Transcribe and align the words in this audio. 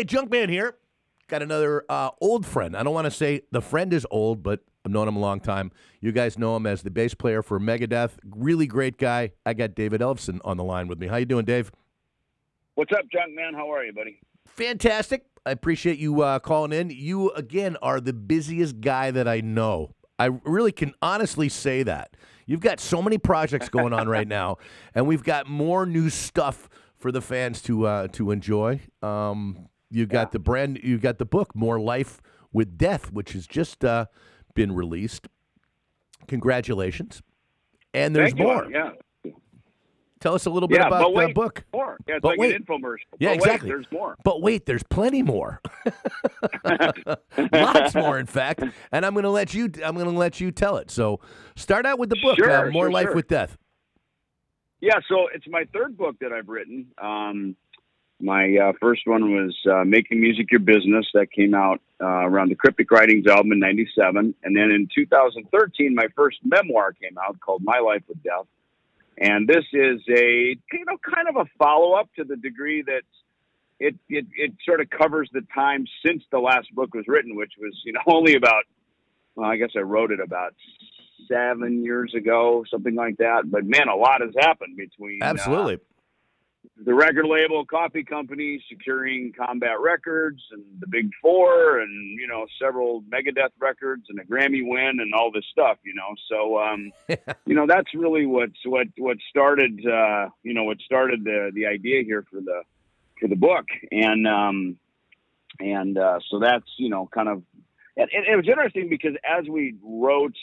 Hey, 0.00 0.06
Junkman 0.06 0.48
here. 0.48 0.76
Got 1.28 1.42
another 1.42 1.84
uh, 1.90 2.08
old 2.22 2.46
friend. 2.46 2.74
I 2.74 2.82
don't 2.82 2.94
want 2.94 3.04
to 3.04 3.10
say 3.10 3.42
the 3.50 3.60
friend 3.60 3.92
is 3.92 4.06
old, 4.10 4.42
but 4.42 4.60
I've 4.82 4.92
known 4.92 5.06
him 5.06 5.16
a 5.16 5.20
long 5.20 5.40
time. 5.40 5.72
You 6.00 6.10
guys 6.10 6.38
know 6.38 6.56
him 6.56 6.64
as 6.64 6.82
the 6.82 6.90
bass 6.90 7.12
player 7.12 7.42
for 7.42 7.60
Megadeth. 7.60 8.12
Really 8.24 8.66
great 8.66 8.96
guy. 8.96 9.32
I 9.44 9.52
got 9.52 9.74
David 9.74 10.00
Ellefson 10.00 10.40
on 10.42 10.56
the 10.56 10.64
line 10.64 10.88
with 10.88 10.98
me. 10.98 11.06
How 11.06 11.16
you 11.16 11.26
doing, 11.26 11.44
Dave? 11.44 11.70
What's 12.76 12.92
up, 12.92 13.04
Junkman? 13.14 13.54
How 13.54 13.70
are 13.70 13.84
you, 13.84 13.92
buddy? 13.92 14.18
Fantastic. 14.46 15.26
I 15.44 15.50
appreciate 15.50 15.98
you 15.98 16.22
uh, 16.22 16.38
calling 16.38 16.72
in. 16.72 16.88
You 16.88 17.32
again 17.32 17.76
are 17.82 18.00
the 18.00 18.14
busiest 18.14 18.80
guy 18.80 19.10
that 19.10 19.28
I 19.28 19.42
know. 19.42 19.94
I 20.18 20.30
really 20.44 20.72
can 20.72 20.94
honestly 21.02 21.50
say 21.50 21.82
that. 21.82 22.16
You've 22.46 22.60
got 22.60 22.80
so 22.80 23.02
many 23.02 23.18
projects 23.18 23.68
going 23.68 23.92
on 23.92 24.08
right 24.08 24.26
now, 24.40 24.56
and 24.94 25.06
we've 25.06 25.24
got 25.24 25.46
more 25.46 25.84
new 25.84 26.08
stuff 26.08 26.70
for 26.96 27.12
the 27.12 27.20
fans 27.20 27.60
to 27.62 27.86
uh, 27.86 28.08
to 28.08 28.30
enjoy. 28.30 28.80
Um, 29.02 29.68
you 29.90 30.06
got 30.06 30.28
Yeah. 30.28 30.30
the 30.32 30.38
brand. 30.38 30.80
You 30.82 30.98
got 30.98 31.18
the 31.18 31.26
book, 31.26 31.54
More 31.54 31.80
Life 31.80 32.20
with 32.52 32.76
Death, 32.78 33.12
which 33.12 33.32
has 33.32 33.46
just 33.46 33.84
uh, 33.84 34.06
been 34.54 34.72
released. 34.72 35.28
Congratulations! 36.28 37.22
And 37.94 38.14
there's 38.14 38.30
Thank 38.30 38.40
you. 38.40 38.46
more. 38.46 38.70
Yeah. 38.70 38.90
Tell 40.20 40.34
us 40.34 40.44
a 40.44 40.50
little 40.50 40.68
bit 40.68 40.80
Yeah, 40.80 40.88
about 40.88 41.14
the 41.14 41.32
book. 41.32 41.64
More. 41.72 41.96
Yeah, 42.06 42.18
But 42.20 42.28
like 42.32 42.38
wait. 42.38 42.52
Yeah, 43.18 43.30
But 43.30 43.36
exactly. 43.36 43.70
Wait, 43.70 43.74
there's 43.74 43.86
more. 43.90 44.16
But 44.22 44.42
wait, 44.42 44.66
there's 44.66 44.82
plenty 44.82 45.22
more. 45.22 45.62
Lots 47.52 47.94
more, 47.94 48.18
in 48.18 48.26
fact. 48.26 48.62
And 48.92 49.06
I'm 49.06 49.14
going 49.14 49.22
to 49.24 49.30
let 49.30 49.54
you. 49.54 49.70
I'm 49.82 49.94
going 49.94 50.04
to 50.04 50.10
let 50.18 50.38
you 50.38 50.50
tell 50.50 50.76
it. 50.76 50.90
So, 50.90 51.20
start 51.56 51.86
out 51.86 51.98
with 51.98 52.10
the 52.10 52.16
book, 52.22 52.36
Sure, 52.36 52.50
uh, 52.68 52.70
More 52.70 52.84
sure, 52.84 52.92
Life 52.92 53.06
sure. 53.06 53.14
with 53.14 53.28
Death. 53.28 53.56
Yeah, 54.82 54.98
so 55.08 55.28
it's 55.34 55.46
my 55.48 55.64
third 55.72 55.96
book 55.96 56.16
that 56.20 56.32
I've 56.32 56.48
written. 56.48 56.86
Um, 57.02 57.56
my 58.20 58.56
uh, 58.56 58.72
first 58.80 59.02
one 59.06 59.32
was 59.32 59.56
uh, 59.70 59.84
Making 59.84 60.20
Music 60.20 60.50
Your 60.50 60.60
Business. 60.60 61.06
That 61.14 61.32
came 61.32 61.54
out 61.54 61.80
uh, 62.00 62.06
around 62.06 62.50
the 62.50 62.54
Cryptic 62.54 62.90
Writings 62.90 63.26
album 63.26 63.52
in 63.52 63.58
97. 63.58 64.34
And 64.42 64.56
then 64.56 64.70
in 64.70 64.88
2013, 64.94 65.94
my 65.94 66.06
first 66.16 66.38
memoir 66.44 66.92
came 66.92 67.16
out 67.18 67.40
called 67.40 67.62
My 67.64 67.78
Life 67.78 68.02
with 68.08 68.22
Death. 68.22 68.46
And 69.18 69.46
this 69.46 69.64
is 69.72 70.00
a, 70.08 70.56
you 70.72 70.84
know, 70.86 70.96
kind 71.14 71.28
of 71.28 71.36
a 71.36 71.44
follow 71.58 71.92
up 71.92 72.08
to 72.16 72.24
the 72.24 72.36
degree 72.36 72.82
that 72.82 73.02
it, 73.78 73.96
it, 74.08 74.26
it 74.36 74.52
sort 74.64 74.80
of 74.80 74.88
covers 74.90 75.28
the 75.32 75.42
time 75.54 75.86
since 76.04 76.22
the 76.30 76.38
last 76.38 76.74
book 76.74 76.94
was 76.94 77.04
written, 77.06 77.36
which 77.36 77.52
was, 77.60 77.78
you 77.84 77.92
know, 77.92 78.00
only 78.06 78.34
about, 78.34 78.64
well, 79.34 79.50
I 79.50 79.56
guess 79.56 79.70
I 79.76 79.80
wrote 79.80 80.10
it 80.10 80.20
about 80.20 80.54
seven 81.30 81.84
years 81.84 82.14
ago, 82.14 82.64
something 82.70 82.94
like 82.94 83.18
that. 83.18 83.42
But 83.46 83.64
man, 83.64 83.88
a 83.88 83.96
lot 83.96 84.20
has 84.20 84.34
happened 84.38 84.76
between 84.76 85.22
uh, 85.22 85.26
Absolutely. 85.26 85.78
The 86.84 86.94
record 86.94 87.26
label, 87.26 87.64
coffee 87.64 88.04
company, 88.04 88.62
securing 88.68 89.32
Combat 89.32 89.80
Records, 89.80 90.42
and 90.50 90.62
the 90.78 90.86
Big 90.86 91.10
Four, 91.20 91.80
and 91.80 92.18
you 92.18 92.26
know 92.26 92.46
several 92.60 93.02
Megadeth 93.02 93.50
records, 93.58 94.04
and 94.08 94.18
a 94.18 94.24
Grammy 94.24 94.62
win, 94.62 95.00
and 95.00 95.12
all 95.14 95.30
this 95.30 95.44
stuff. 95.50 95.78
You 95.84 95.94
know, 95.94 96.14
so 96.28 96.58
um, 96.58 96.92
you 97.46 97.54
know 97.54 97.66
that's 97.66 97.92
really 97.94 98.26
what's 98.26 98.58
what 98.64 98.86
what 98.96 99.18
started. 99.28 99.84
Uh, 99.86 100.28
you 100.42 100.54
know, 100.54 100.64
what 100.64 100.80
started 100.80 101.24
the 101.24 101.50
the 101.54 101.66
idea 101.66 102.02
here 102.02 102.24
for 102.30 102.40
the 102.40 102.62
for 103.20 103.28
the 103.28 103.36
book, 103.36 103.66
and 103.90 104.26
um, 104.26 104.78
and 105.58 105.98
uh, 105.98 106.18
so 106.30 106.38
that's 106.38 106.68
you 106.78 106.88
know 106.88 107.08
kind 107.12 107.28
of. 107.28 107.42
And 107.96 108.08
it, 108.12 108.32
it 108.32 108.36
was 108.36 108.48
interesting 108.48 108.88
because 108.88 109.14
as 109.24 109.46
we 109.48 109.74
wrote, 109.82 110.36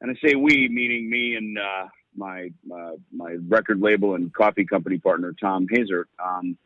and 0.00 0.10
I 0.10 0.26
say 0.26 0.34
we, 0.34 0.68
meaning 0.68 1.10
me 1.10 1.34
and 1.34 1.58
uh, 1.58 1.88
my 2.16 2.50
uh, 2.72 2.92
my 3.12 3.36
record 3.48 3.80
label 3.80 4.14
and 4.14 4.32
coffee 4.32 4.64
company 4.64 4.98
partner 4.98 5.34
Tom 5.38 5.66
Hazaert. 5.66 6.04
Um, 6.22 6.56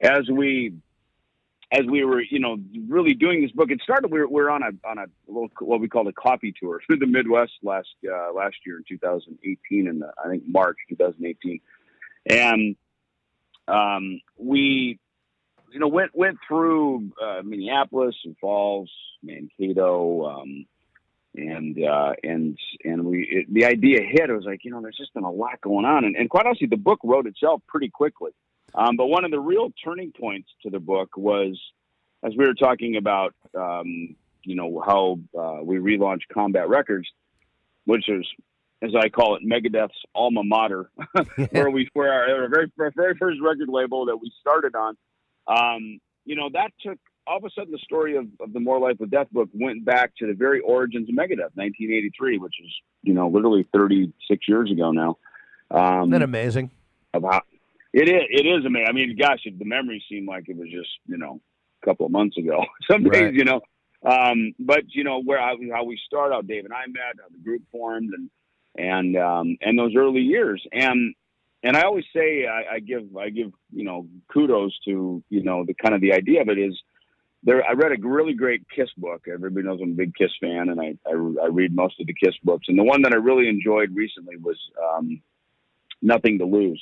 as 0.00 0.28
we 0.30 0.74
as 1.72 1.86
we 1.86 2.04
were, 2.04 2.20
you 2.20 2.38
know, 2.38 2.58
really 2.86 3.14
doing 3.14 3.40
this 3.40 3.50
book, 3.50 3.70
it 3.70 3.80
started. 3.82 4.12
We 4.12 4.20
were, 4.20 4.28
we 4.28 4.42
were 4.42 4.50
on 4.50 4.62
a 4.62 4.70
on 4.86 4.98
a 4.98 5.06
little, 5.26 5.50
what 5.60 5.80
we 5.80 5.88
called 5.88 6.08
a 6.08 6.12
coffee 6.12 6.52
tour 6.58 6.80
through 6.86 6.98
the 6.98 7.06
Midwest 7.06 7.52
last 7.62 7.88
uh, 8.06 8.32
last 8.34 8.56
year 8.66 8.76
in 8.76 8.84
2018, 8.88 9.86
in 9.88 9.98
the, 10.00 10.12
I 10.22 10.28
think 10.28 10.44
March 10.46 10.76
2018, 10.90 11.60
and 12.26 12.76
um, 13.68 14.20
we, 14.36 14.98
you 15.72 15.80
know, 15.80 15.88
went 15.88 16.14
went 16.14 16.38
through 16.46 17.10
uh, 17.22 17.40
Minneapolis 17.42 18.16
and 18.24 18.36
Falls, 18.38 18.90
Mankato. 19.22 20.26
Um, 20.26 20.66
and 21.34 21.82
uh, 21.82 22.12
and 22.22 22.58
and 22.84 23.04
we 23.04 23.28
it, 23.30 23.52
the 23.52 23.64
idea 23.64 24.00
hit. 24.02 24.30
It 24.30 24.34
was 24.34 24.44
like 24.44 24.64
you 24.64 24.70
know, 24.70 24.80
there's 24.80 24.96
just 24.96 25.14
been 25.14 25.24
a 25.24 25.30
lot 25.30 25.60
going 25.60 25.84
on, 25.84 26.04
and, 26.04 26.16
and 26.16 26.28
quite 26.28 26.46
honestly, 26.46 26.66
the 26.66 26.76
book 26.76 27.00
wrote 27.02 27.26
itself 27.26 27.62
pretty 27.68 27.88
quickly. 27.88 28.32
Um, 28.74 28.96
but 28.96 29.06
one 29.06 29.24
of 29.24 29.30
the 29.30 29.40
real 29.40 29.70
turning 29.84 30.12
points 30.12 30.48
to 30.62 30.70
the 30.70 30.80
book 30.80 31.16
was 31.16 31.60
as 32.22 32.32
we 32.36 32.46
were 32.46 32.54
talking 32.54 32.96
about, 32.96 33.34
um, 33.58 34.14
you 34.44 34.54
know, 34.54 34.82
how 34.84 35.18
uh, 35.38 35.62
we 35.62 35.78
relaunched 35.78 36.28
Combat 36.32 36.68
Records, 36.68 37.08
which 37.84 38.08
is, 38.08 38.26
as 38.80 38.90
I 38.98 39.08
call 39.08 39.36
it, 39.36 39.42
Megadeth's 39.44 39.92
alma 40.14 40.42
mater, 40.44 40.90
where 41.50 41.70
we 41.70 41.88
where 41.92 42.12
our, 42.12 42.42
our 42.42 42.48
very 42.48 42.70
our 42.78 42.92
very 42.94 43.14
first 43.16 43.40
record 43.42 43.68
label 43.68 44.06
that 44.06 44.16
we 44.16 44.32
started 44.40 44.74
on. 44.74 44.96
Um, 45.46 46.00
you 46.24 46.36
know, 46.36 46.50
that 46.52 46.72
took 46.80 46.98
all 47.32 47.38
of 47.38 47.44
a 47.44 47.50
sudden 47.50 47.72
the 47.72 47.78
story 47.78 48.14
of, 48.16 48.26
of 48.40 48.52
the 48.52 48.60
More 48.60 48.78
Life 48.78 48.96
with 49.00 49.10
Death 49.10 49.28
book 49.32 49.48
went 49.54 49.84
back 49.86 50.12
to 50.18 50.26
the 50.26 50.34
very 50.34 50.60
origins 50.60 51.08
of 51.08 51.14
Megadeth, 51.14 51.54
1983, 51.54 52.36
which 52.38 52.54
is 52.62 52.70
you 53.02 53.14
know 53.14 53.28
literally 53.28 53.66
36 53.74 54.48
years 54.48 54.70
ago 54.70 54.90
now. 54.92 55.16
Um, 55.70 56.00
Isn't 56.02 56.10
that 56.10 56.22
amazing? 56.22 56.70
how 57.14 57.40
it 57.94 58.08
is. 58.08 58.22
It 58.30 58.46
is 58.46 58.64
amazing. 58.66 58.86
I 58.88 58.92
mean, 58.92 59.16
gosh, 59.18 59.40
the 59.44 59.64
memories 59.64 60.02
seem 60.10 60.26
like 60.26 60.44
it 60.48 60.56
was 60.56 60.68
just 60.70 60.90
you 61.06 61.16
know 61.16 61.40
a 61.82 61.86
couple 61.86 62.04
of 62.04 62.12
months 62.12 62.36
ago. 62.36 62.64
Some 62.90 63.04
days, 63.04 63.22
Right. 63.22 63.34
you 63.34 63.44
know. 63.44 63.60
Um, 64.04 64.52
but 64.58 64.82
you 64.88 65.04
know 65.04 65.22
where 65.22 65.40
I, 65.40 65.54
how 65.72 65.84
we 65.84 65.98
start 66.06 66.32
out, 66.32 66.46
Dave 66.46 66.64
and 66.64 66.74
I 66.74 66.86
met, 66.88 67.16
how 67.22 67.28
the 67.30 67.42
group 67.42 67.62
formed, 67.72 68.10
and 68.12 68.30
and 68.76 69.16
um, 69.16 69.56
and 69.62 69.78
those 69.78 69.94
early 69.96 70.20
years, 70.20 70.62
and 70.72 71.14
and 71.62 71.76
I 71.76 71.82
always 71.82 72.04
say 72.14 72.46
I, 72.46 72.74
I 72.74 72.78
give 72.80 73.16
I 73.16 73.30
give 73.30 73.52
you 73.72 73.84
know 73.84 74.06
kudos 74.32 74.76
to 74.86 75.22
you 75.30 75.42
know 75.42 75.64
the 75.64 75.74
kind 75.74 75.94
of 75.94 76.00
the 76.02 76.12
idea 76.12 76.42
of 76.42 76.48
it 76.48 76.58
is 76.58 76.78
there. 77.42 77.62
I 77.64 77.72
read 77.72 77.92
a 77.92 78.06
really 78.06 78.34
great 78.34 78.62
Kiss 78.74 78.88
book. 78.96 79.26
Everybody 79.32 79.66
knows 79.66 79.80
I'm 79.82 79.92
a 79.92 79.94
big 79.94 80.14
Kiss 80.14 80.32
fan, 80.40 80.68
and 80.68 80.80
I 80.80 80.94
I, 81.06 81.44
I 81.44 81.48
read 81.48 81.74
most 81.74 82.00
of 82.00 82.06
the 82.06 82.14
Kiss 82.14 82.34
books, 82.44 82.66
and 82.68 82.78
the 82.78 82.84
one 82.84 83.02
that 83.02 83.12
I 83.12 83.16
really 83.16 83.48
enjoyed 83.48 83.94
recently 83.94 84.36
was 84.36 84.58
um, 84.82 85.20
Nothing 86.00 86.38
to 86.38 86.44
Lose 86.44 86.80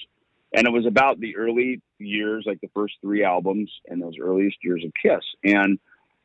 and 0.55 0.67
it 0.67 0.73
was 0.73 0.87
about 0.87 1.21
the 1.21 1.37
early 1.37 1.81
years, 1.99 2.45
like 2.47 2.61
the 2.61 2.71
first 2.75 2.95
three 3.01 3.25
albums 3.25 3.71
and 3.87 4.03
those 4.03 4.15
earliest 4.21 4.57
years 4.63 4.85
of 4.85 4.93
Kiss, 5.01 5.25
and 5.45 5.79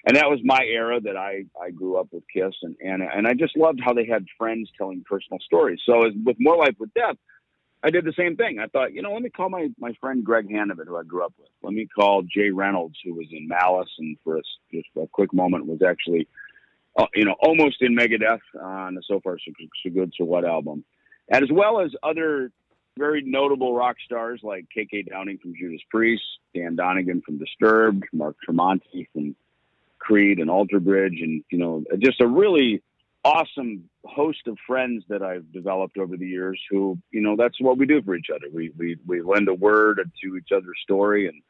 and 0.08 0.18
that 0.18 0.30
was 0.30 0.40
my 0.44 0.64
era 0.64 1.00
that 1.02 1.18
I 1.18 1.46
I 1.62 1.72
grew 1.72 1.98
up 1.98 2.08
with 2.12 2.24
Kiss, 2.34 2.54
and 2.64 2.76
and 2.82 3.04
and 3.04 3.28
I 3.28 3.34
just 3.34 3.58
loved 3.58 3.80
how 3.84 3.94
they 3.94 4.06
had 4.06 4.26
friends 4.38 4.70
telling 4.78 5.04
personal 5.08 5.40
stories. 5.46 5.80
So 5.86 6.06
as 6.06 6.14
with 6.26 6.38
More 6.40 6.58
Life 6.58 6.76
with 6.80 6.94
Death, 6.94 7.18
I 7.86 7.92
did 7.92 8.04
the 8.04 8.14
same 8.18 8.36
thing. 8.36 8.58
I 8.60 8.66
thought, 8.66 8.94
you 8.94 9.04
know, 9.04 9.14
let 9.14 9.22
me 9.22 9.30
call 9.30 9.50
my 9.50 9.70
my 9.80 9.94
friend 10.02 10.24
Greg 10.24 10.50
Hanovan, 10.50 10.88
who 10.88 10.98
I 10.98 11.04
grew 11.04 11.24
up 11.24 11.34
with. 11.38 11.50
Let 11.62 11.74
me 11.74 11.86
call 11.86 12.24
Jay 12.24 12.50
Reynolds, 12.50 12.98
who 13.04 13.14
was 13.14 13.28
in 13.32 13.48
Malice, 13.48 13.92
and 14.00 14.18
for 14.24 14.38
a, 14.38 14.42
just 14.74 14.88
a 15.00 15.06
quick 15.06 15.32
moment 15.32 15.68
was 15.68 15.84
actually, 15.88 16.28
uh, 16.98 17.06
you 17.14 17.26
know, 17.26 17.36
almost 17.40 17.84
in 17.84 17.96
Megadeth 17.96 18.40
on 18.60 18.96
the 18.96 19.04
So 19.08 19.20
Far 19.20 19.38
So, 19.38 19.52
so 19.84 19.90
Good 19.92 20.14
So 20.18 20.26
What 20.26 20.46
album, 20.46 20.84
and 21.30 21.44
as 21.44 21.52
well 21.52 21.80
as 21.80 21.92
other 22.02 22.52
very 22.98 23.22
notable 23.24 23.76
rock 23.76 23.98
stars 24.04 24.40
like 24.42 24.66
KK 24.76 25.08
Downing 25.10 25.38
from 25.38 25.54
Judas 25.56 25.82
Priest, 25.92 26.24
Dan 26.56 26.76
Donegan 26.76 27.22
from 27.22 27.38
Disturbed, 27.38 28.06
Mark 28.14 28.36
Tremonti 28.48 29.08
from 29.14 29.36
Creed 30.00 30.40
and 30.40 30.50
Alter 30.50 30.80
Bridge, 30.80 31.20
and 31.22 31.44
you 31.52 31.60
know, 31.60 31.84
just 32.00 32.20
a 32.20 32.28
really 32.28 32.82
awesome 33.26 33.90
host 34.06 34.48
of 34.48 34.56
friends 34.68 35.04
that 35.10 35.24
I've 35.24 35.52
developed 35.52 35.98
over 35.98 36.16
the 36.16 36.28
years. 36.28 36.62
Who, 36.70 36.98
you 37.12 37.22
know, 37.22 37.36
that's 37.36 37.60
what 37.60 37.78
we 37.78 37.86
do 37.86 38.02
for 38.04 38.16
each 38.16 38.30
other. 38.34 38.46
We 38.54 38.72
we 38.78 38.98
we 39.06 39.22
lend 39.22 39.50
a 39.50 39.54
word 39.54 40.00
to 40.24 40.38
each 40.38 40.52
other's 40.56 40.80
story, 40.84 41.28
and 41.28 41.42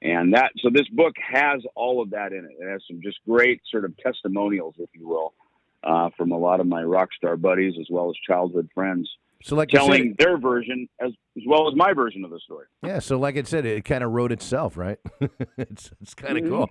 and 0.00 0.34
that. 0.34 0.52
So 0.58 0.70
this 0.72 0.88
book 0.88 1.14
has 1.18 1.62
all 1.74 2.00
of 2.00 2.10
that 2.10 2.32
in 2.32 2.44
it. 2.44 2.56
It 2.58 2.70
has 2.70 2.82
some 2.88 3.00
just 3.02 3.18
great 3.28 3.60
sort 3.70 3.84
of 3.84 3.96
testimonials, 3.98 4.76
if 4.78 4.90
you 4.94 5.08
will, 5.08 5.34
uh, 5.82 6.10
from 6.16 6.30
a 6.30 6.38
lot 6.38 6.60
of 6.60 6.66
my 6.66 6.82
rock 6.82 7.08
star 7.14 7.36
buddies 7.36 7.74
as 7.80 7.88
well 7.90 8.08
as 8.08 8.16
childhood 8.26 8.70
friends 8.72 9.10
So, 9.42 9.54
like 9.54 9.68
telling 9.68 10.14
said, 10.18 10.26
their 10.26 10.38
version 10.38 10.88
as 11.00 11.12
as 11.36 11.42
well 11.46 11.68
as 11.68 11.74
my 11.76 11.92
version 11.92 12.24
of 12.24 12.30
the 12.30 12.40
story. 12.40 12.66
yeah. 12.82 12.98
So, 12.98 13.18
like 13.18 13.36
I 13.36 13.42
said, 13.42 13.66
it 13.66 13.84
kind 13.84 14.02
of 14.02 14.10
wrote 14.10 14.32
itself, 14.32 14.76
right? 14.76 14.98
it's 15.58 15.90
it's 16.00 16.14
kind 16.14 16.38
of 16.38 16.44
Mhm. 16.44 16.48
cool. 16.48 16.70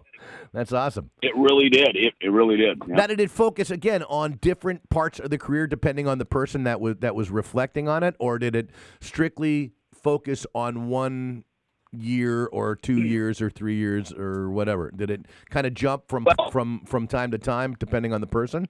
That's 0.54 0.74
awesome. 0.74 1.12
It 1.22 1.36
really 1.36 1.70
did. 1.70 1.96
It, 1.96 2.14
it 2.20 2.30
really 2.30 2.58
did. 2.58 2.82
Yeah. 2.88 2.96
Now, 2.96 3.08
did 3.08 3.20
it 3.20 3.30
focus 3.32 3.70
again 3.72 4.04
on 4.04 4.40
different 4.42 4.90
parts 4.90 5.20
of 5.20 5.30
the 5.30 5.38
career 5.38 5.68
depending 5.68 6.08
on 6.08 6.18
the 6.18 6.26
person 6.26 6.64
that 6.64 6.82
was 6.82 6.98
that 7.00 7.16
was 7.16 7.30
reflecting 7.30 7.88
on 7.88 8.04
it, 8.04 8.16
or 8.20 8.40
did 8.40 8.56
it 8.56 8.70
strictly 9.00 9.74
focus 9.94 10.46
on 10.56 10.90
one 10.90 11.44
year 11.92 12.48
or 12.48 12.76
two 12.76 13.00
Hmm. 13.00 13.06
years 13.06 13.42
or 13.42 13.50
three 13.50 13.76
years 13.76 14.12
or 14.12 14.50
whatever? 14.50 14.92
Did 14.94 15.10
it 15.12 15.26
kind 15.50 15.66
of 15.66 15.74
jump 15.74 16.10
from 16.10 16.26
Well- 16.26 16.52
from 16.52 16.82
from 16.86 17.08
time 17.08 17.32
to 17.32 17.38
time 17.38 17.76
depending 17.80 18.12
on 18.12 18.22
the 18.22 18.28
person? 18.28 18.68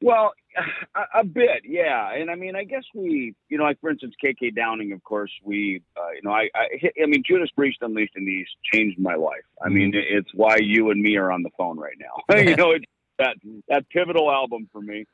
Well, 0.00 0.32
a, 0.94 1.20
a, 1.20 1.24
bit, 1.24 1.62
yeah. 1.64 2.12
And 2.14 2.30
I 2.30 2.34
mean, 2.34 2.56
I 2.56 2.64
guess 2.64 2.84
we, 2.94 3.34
you 3.48 3.58
know, 3.58 3.64
like 3.64 3.80
for 3.80 3.90
instance, 3.90 4.14
KK 4.22 4.54
Downing, 4.54 4.92
of 4.92 5.02
course, 5.02 5.32
we, 5.44 5.82
uh, 5.96 6.10
you 6.14 6.22
know, 6.22 6.32
I, 6.32 6.48
I, 6.54 6.68
I 7.02 7.06
mean, 7.06 7.22
Judas 7.26 7.50
Priest 7.50 7.78
Unleashed 7.80 8.14
in 8.16 8.24
the 8.24 8.32
East 8.32 8.52
changed 8.72 8.98
my 8.98 9.14
life. 9.14 9.44
I 9.62 9.66
mm-hmm. 9.66 9.74
mean, 9.74 9.92
it's 9.94 10.30
why 10.34 10.58
you 10.60 10.90
and 10.90 11.00
me 11.00 11.16
are 11.16 11.32
on 11.32 11.42
the 11.42 11.50
phone 11.56 11.78
right 11.78 11.96
now. 11.98 12.36
you 12.38 12.56
know, 12.56 12.72
it's 12.72 12.84
that 13.18 13.36
that 13.68 13.88
pivotal 13.90 14.30
album 14.30 14.68
for 14.72 14.80
me, 14.80 15.04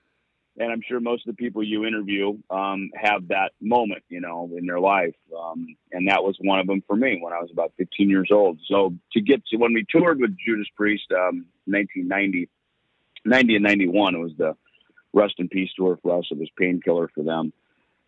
and 0.59 0.71
I'm 0.71 0.83
sure 0.87 1.01
most 1.01 1.27
of 1.27 1.35
the 1.35 1.43
people 1.43 1.63
you 1.63 1.87
interview 1.87 2.39
um, 2.51 2.91
have 2.95 3.29
that 3.29 3.53
moment, 3.61 4.03
you 4.09 4.21
know, 4.21 4.51
in 4.57 4.67
their 4.67 4.81
life, 4.81 5.15
um, 5.37 5.67
and 5.91 6.09
that 6.09 6.23
was 6.23 6.37
one 6.41 6.61
of 6.61 6.67
them 6.67 6.83
for 6.87 6.97
me 6.97 7.19
when 7.21 7.33
I 7.33 7.41
was 7.41 7.51
about 7.51 7.73
15 7.79 8.11
years 8.11 8.29
old. 8.31 8.61
So 8.69 8.95
to 9.13 9.21
get 9.21 9.45
to 9.47 9.57
when 9.57 9.73
we 9.73 9.87
toured 9.91 10.21
with 10.21 10.37
Judas 10.45 10.69
Priest, 10.77 11.07
um, 11.13 11.47
1990, 11.65 12.51
90 13.25 13.57
and 13.57 13.65
91, 13.65 14.15
it 14.15 14.19
was 14.19 14.33
the 14.37 14.55
Rust 15.15 15.35
in 15.39 15.49
Peace 15.49 15.71
tour 15.77 15.99
for 16.03 16.19
us. 16.19 16.27
It 16.31 16.39
was 16.39 16.51
Painkiller 16.59 17.09
for 17.15 17.23
them, 17.23 17.53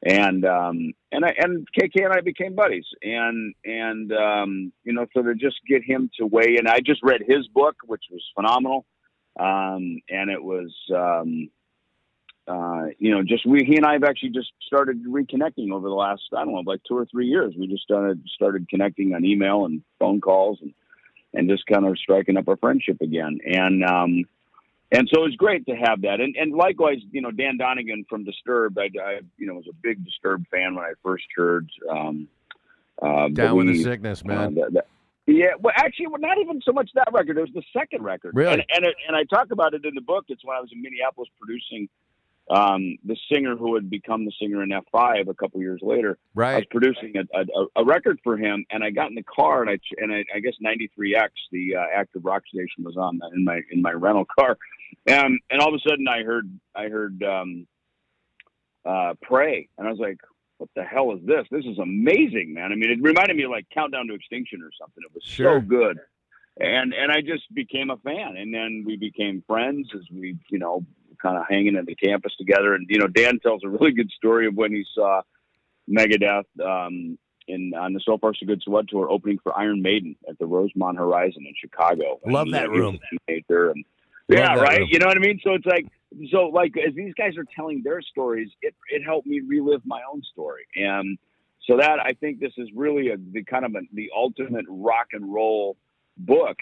and 0.02 0.44
um, 0.44 0.92
and 1.12 1.24
I 1.24 1.34
and 1.38 1.66
KK 1.78 2.04
and 2.04 2.12
I 2.12 2.20
became 2.20 2.54
buddies, 2.54 2.86
and 3.02 3.54
and 3.64 4.12
um, 4.12 4.72
you 4.84 4.92
know, 4.92 5.06
so 5.14 5.22
to 5.22 5.34
just 5.34 5.56
get 5.68 5.82
him 5.84 6.10
to 6.18 6.26
weigh 6.26 6.56
in, 6.58 6.66
I 6.66 6.80
just 6.80 7.02
read 7.02 7.22
his 7.26 7.46
book, 7.48 7.76
which 7.86 8.04
was 8.10 8.22
phenomenal, 8.34 8.84
um, 9.38 10.00
and 10.08 10.30
it 10.30 10.42
was. 10.42 10.74
Um, 10.94 11.50
uh, 12.48 12.86
you 13.00 13.10
know, 13.10 13.24
just 13.24 13.44
we, 13.44 13.64
he 13.64 13.76
and 13.76 13.84
I 13.84 13.94
have 13.94 14.04
actually 14.04 14.30
just 14.30 14.52
started 14.64 15.04
reconnecting 15.04 15.72
over 15.72 15.88
the 15.88 15.94
last, 15.94 16.22
I 16.32 16.44
don't 16.44 16.54
know, 16.54 16.62
like 16.64 16.80
two 16.86 16.96
or 16.96 17.04
three 17.06 17.26
years. 17.26 17.54
We 17.58 17.66
just 17.66 17.82
started, 17.82 18.22
started 18.32 18.68
connecting 18.68 19.14
on 19.14 19.24
email 19.24 19.64
and 19.64 19.82
phone 19.98 20.20
calls 20.20 20.58
and, 20.62 20.72
and 21.34 21.50
just 21.50 21.66
kind 21.66 21.84
of 21.84 21.98
striking 21.98 22.36
up 22.36 22.48
our 22.48 22.56
friendship 22.56 22.98
again. 23.00 23.40
And, 23.44 23.84
um, 23.84 24.24
and 24.92 25.08
so 25.12 25.22
it 25.22 25.24
was 25.24 25.36
great 25.36 25.66
to 25.66 25.74
have 25.74 26.02
that. 26.02 26.20
And 26.20 26.36
and 26.36 26.52
likewise, 26.52 26.98
you 27.10 27.20
know, 27.20 27.30
Dan 27.30 27.56
Donegan 27.58 28.04
from 28.08 28.24
Disturbed, 28.24 28.78
I, 28.78 28.88
I 29.00 29.20
you 29.36 29.46
know 29.46 29.54
was 29.54 29.66
a 29.68 29.74
big 29.82 30.04
Disturbed 30.04 30.46
fan 30.50 30.74
when 30.74 30.84
I 30.84 30.92
first 31.02 31.24
heard. 31.34 31.68
Um, 31.90 32.28
uh, 33.02 33.28
Down 33.28 33.56
with 33.56 33.66
the 33.66 33.82
sickness, 33.82 34.22
uh, 34.24 34.28
man. 34.28 34.56
Yeah, 35.26 35.46
well, 35.58 35.74
actually, 35.76 36.06
well, 36.06 36.20
not 36.20 36.38
even 36.38 36.62
so 36.64 36.72
much 36.72 36.88
that 36.94 37.08
record. 37.12 37.36
It 37.36 37.40
was 37.40 37.50
the 37.52 37.64
second 37.72 38.04
record. 38.04 38.34
Really? 38.34 38.52
And 38.52 38.62
and, 38.70 38.86
it, 38.86 38.94
and 39.08 39.16
I 39.16 39.24
talk 39.24 39.50
about 39.50 39.74
it 39.74 39.84
in 39.84 39.94
the 39.94 40.00
book. 40.00 40.26
It's 40.28 40.44
when 40.44 40.56
I 40.56 40.60
was 40.60 40.70
in 40.72 40.80
Minneapolis 40.80 41.28
producing 41.38 41.88
um, 42.48 42.96
the 43.04 43.16
singer 43.32 43.56
who 43.56 43.72
would 43.72 43.90
become 43.90 44.24
the 44.24 44.32
singer 44.40 44.62
in 44.62 44.70
F5 44.70 45.28
a 45.28 45.34
couple 45.34 45.60
years 45.60 45.80
later. 45.82 46.16
Right. 46.34 46.52
I 46.52 46.56
was 46.58 46.66
producing 46.70 47.14
a, 47.16 47.38
a, 47.38 47.82
a, 47.82 47.84
record 47.84 48.20
for 48.22 48.36
him, 48.36 48.64
and 48.70 48.84
I 48.84 48.90
got 48.90 49.08
in 49.08 49.16
the 49.16 49.24
car, 49.24 49.62
and 49.62 49.70
I 49.70 49.78
and 49.98 50.12
I, 50.12 50.24
I 50.34 50.38
guess 50.38 50.54
93X, 50.64 51.28
the 51.50 51.74
uh, 51.74 51.84
active 51.92 52.24
rock 52.24 52.44
station, 52.46 52.84
was 52.84 52.96
on 52.96 53.20
in 53.34 53.44
my 53.44 53.62
in 53.72 53.82
my 53.82 53.92
rental 53.92 54.26
car, 54.38 54.56
and 55.06 55.40
and 55.50 55.60
all 55.60 55.68
of 55.68 55.74
a 55.74 55.88
sudden 55.88 56.06
I 56.08 56.22
heard 56.22 56.50
I 56.74 56.88
heard 56.88 57.22
um, 57.22 57.66
uh, 58.84 59.14
"Pray," 59.22 59.68
and 59.78 59.86
I 59.86 59.90
was 59.90 60.00
like, 60.00 60.18
"What 60.58 60.70
the 60.74 60.84
hell 60.84 61.12
is 61.12 61.20
this? 61.24 61.46
This 61.50 61.64
is 61.64 61.78
amazing, 61.78 62.54
man!" 62.54 62.72
I 62.72 62.74
mean, 62.74 62.90
it 62.90 63.02
reminded 63.02 63.36
me 63.36 63.44
of 63.44 63.50
like 63.50 63.66
"Countdown 63.72 64.08
to 64.08 64.14
Extinction" 64.14 64.62
or 64.62 64.70
something. 64.78 65.02
It 65.04 65.14
was 65.14 65.24
sure. 65.24 65.60
so 65.60 65.66
good 65.66 65.98
and 66.58 66.94
and 66.94 67.12
I 67.12 67.20
just 67.20 67.52
became 67.54 67.90
a 67.90 67.96
fan, 67.98 68.36
and 68.36 68.52
then 68.52 68.84
we 68.86 68.96
became 68.96 69.42
friends 69.46 69.88
as 69.94 70.02
we, 70.10 70.36
you 70.50 70.58
know, 70.58 70.86
kind 71.20 71.36
of 71.36 71.44
hanging 71.48 71.76
at 71.76 71.86
the 71.86 71.94
campus 71.94 72.34
together. 72.36 72.74
And 72.74 72.86
you 72.88 72.98
know, 72.98 73.08
Dan 73.08 73.38
tells 73.40 73.62
a 73.64 73.68
really 73.68 73.92
good 73.92 74.10
story 74.10 74.46
of 74.46 74.54
when 74.54 74.72
he 74.72 74.84
saw 74.94 75.22
Megadeth 75.88 76.46
um, 76.64 77.18
in 77.46 77.74
on 77.74 77.92
the 77.92 78.00
So 78.00 78.16
Far 78.16 78.34
So 78.34 78.46
Good 78.46 78.62
So 78.64 78.70
What 78.70 78.88
tour, 78.88 79.10
opening 79.10 79.38
for 79.42 79.56
Iron 79.56 79.82
Maiden 79.82 80.16
at 80.28 80.38
the 80.38 80.46
Rosemont 80.46 80.96
Horizon 80.96 81.44
in 81.46 81.52
Chicago. 81.60 82.20
Love 82.24 82.50
that 82.52 82.70
room. 82.70 82.98
And, 83.28 83.84
yeah, 84.28 84.54
right. 84.54 84.80
Room. 84.80 84.88
You 84.90 84.98
know 84.98 85.06
what 85.06 85.16
I 85.16 85.20
mean? 85.20 85.40
So 85.42 85.54
it's 85.54 85.66
like, 85.66 85.86
so 86.30 86.46
like 86.46 86.74
as 86.76 86.94
these 86.94 87.14
guys 87.14 87.36
are 87.36 87.44
telling 87.54 87.82
their 87.82 88.00
stories, 88.02 88.50
it 88.62 88.74
it 88.90 89.02
helped 89.04 89.26
me 89.26 89.40
relive 89.46 89.82
my 89.84 90.00
own 90.12 90.22
story, 90.32 90.66
and 90.74 91.18
so 91.68 91.76
that 91.78 91.98
I 92.00 92.12
think 92.12 92.40
this 92.40 92.52
is 92.56 92.68
really 92.74 93.10
a 93.10 93.16
the 93.16 93.44
kind 93.44 93.64
of 93.64 93.74
a, 93.74 93.80
the 93.92 94.10
ultimate 94.16 94.64
rock 94.68 95.08
and 95.12 95.32
roll 95.32 95.76
book 96.16 96.56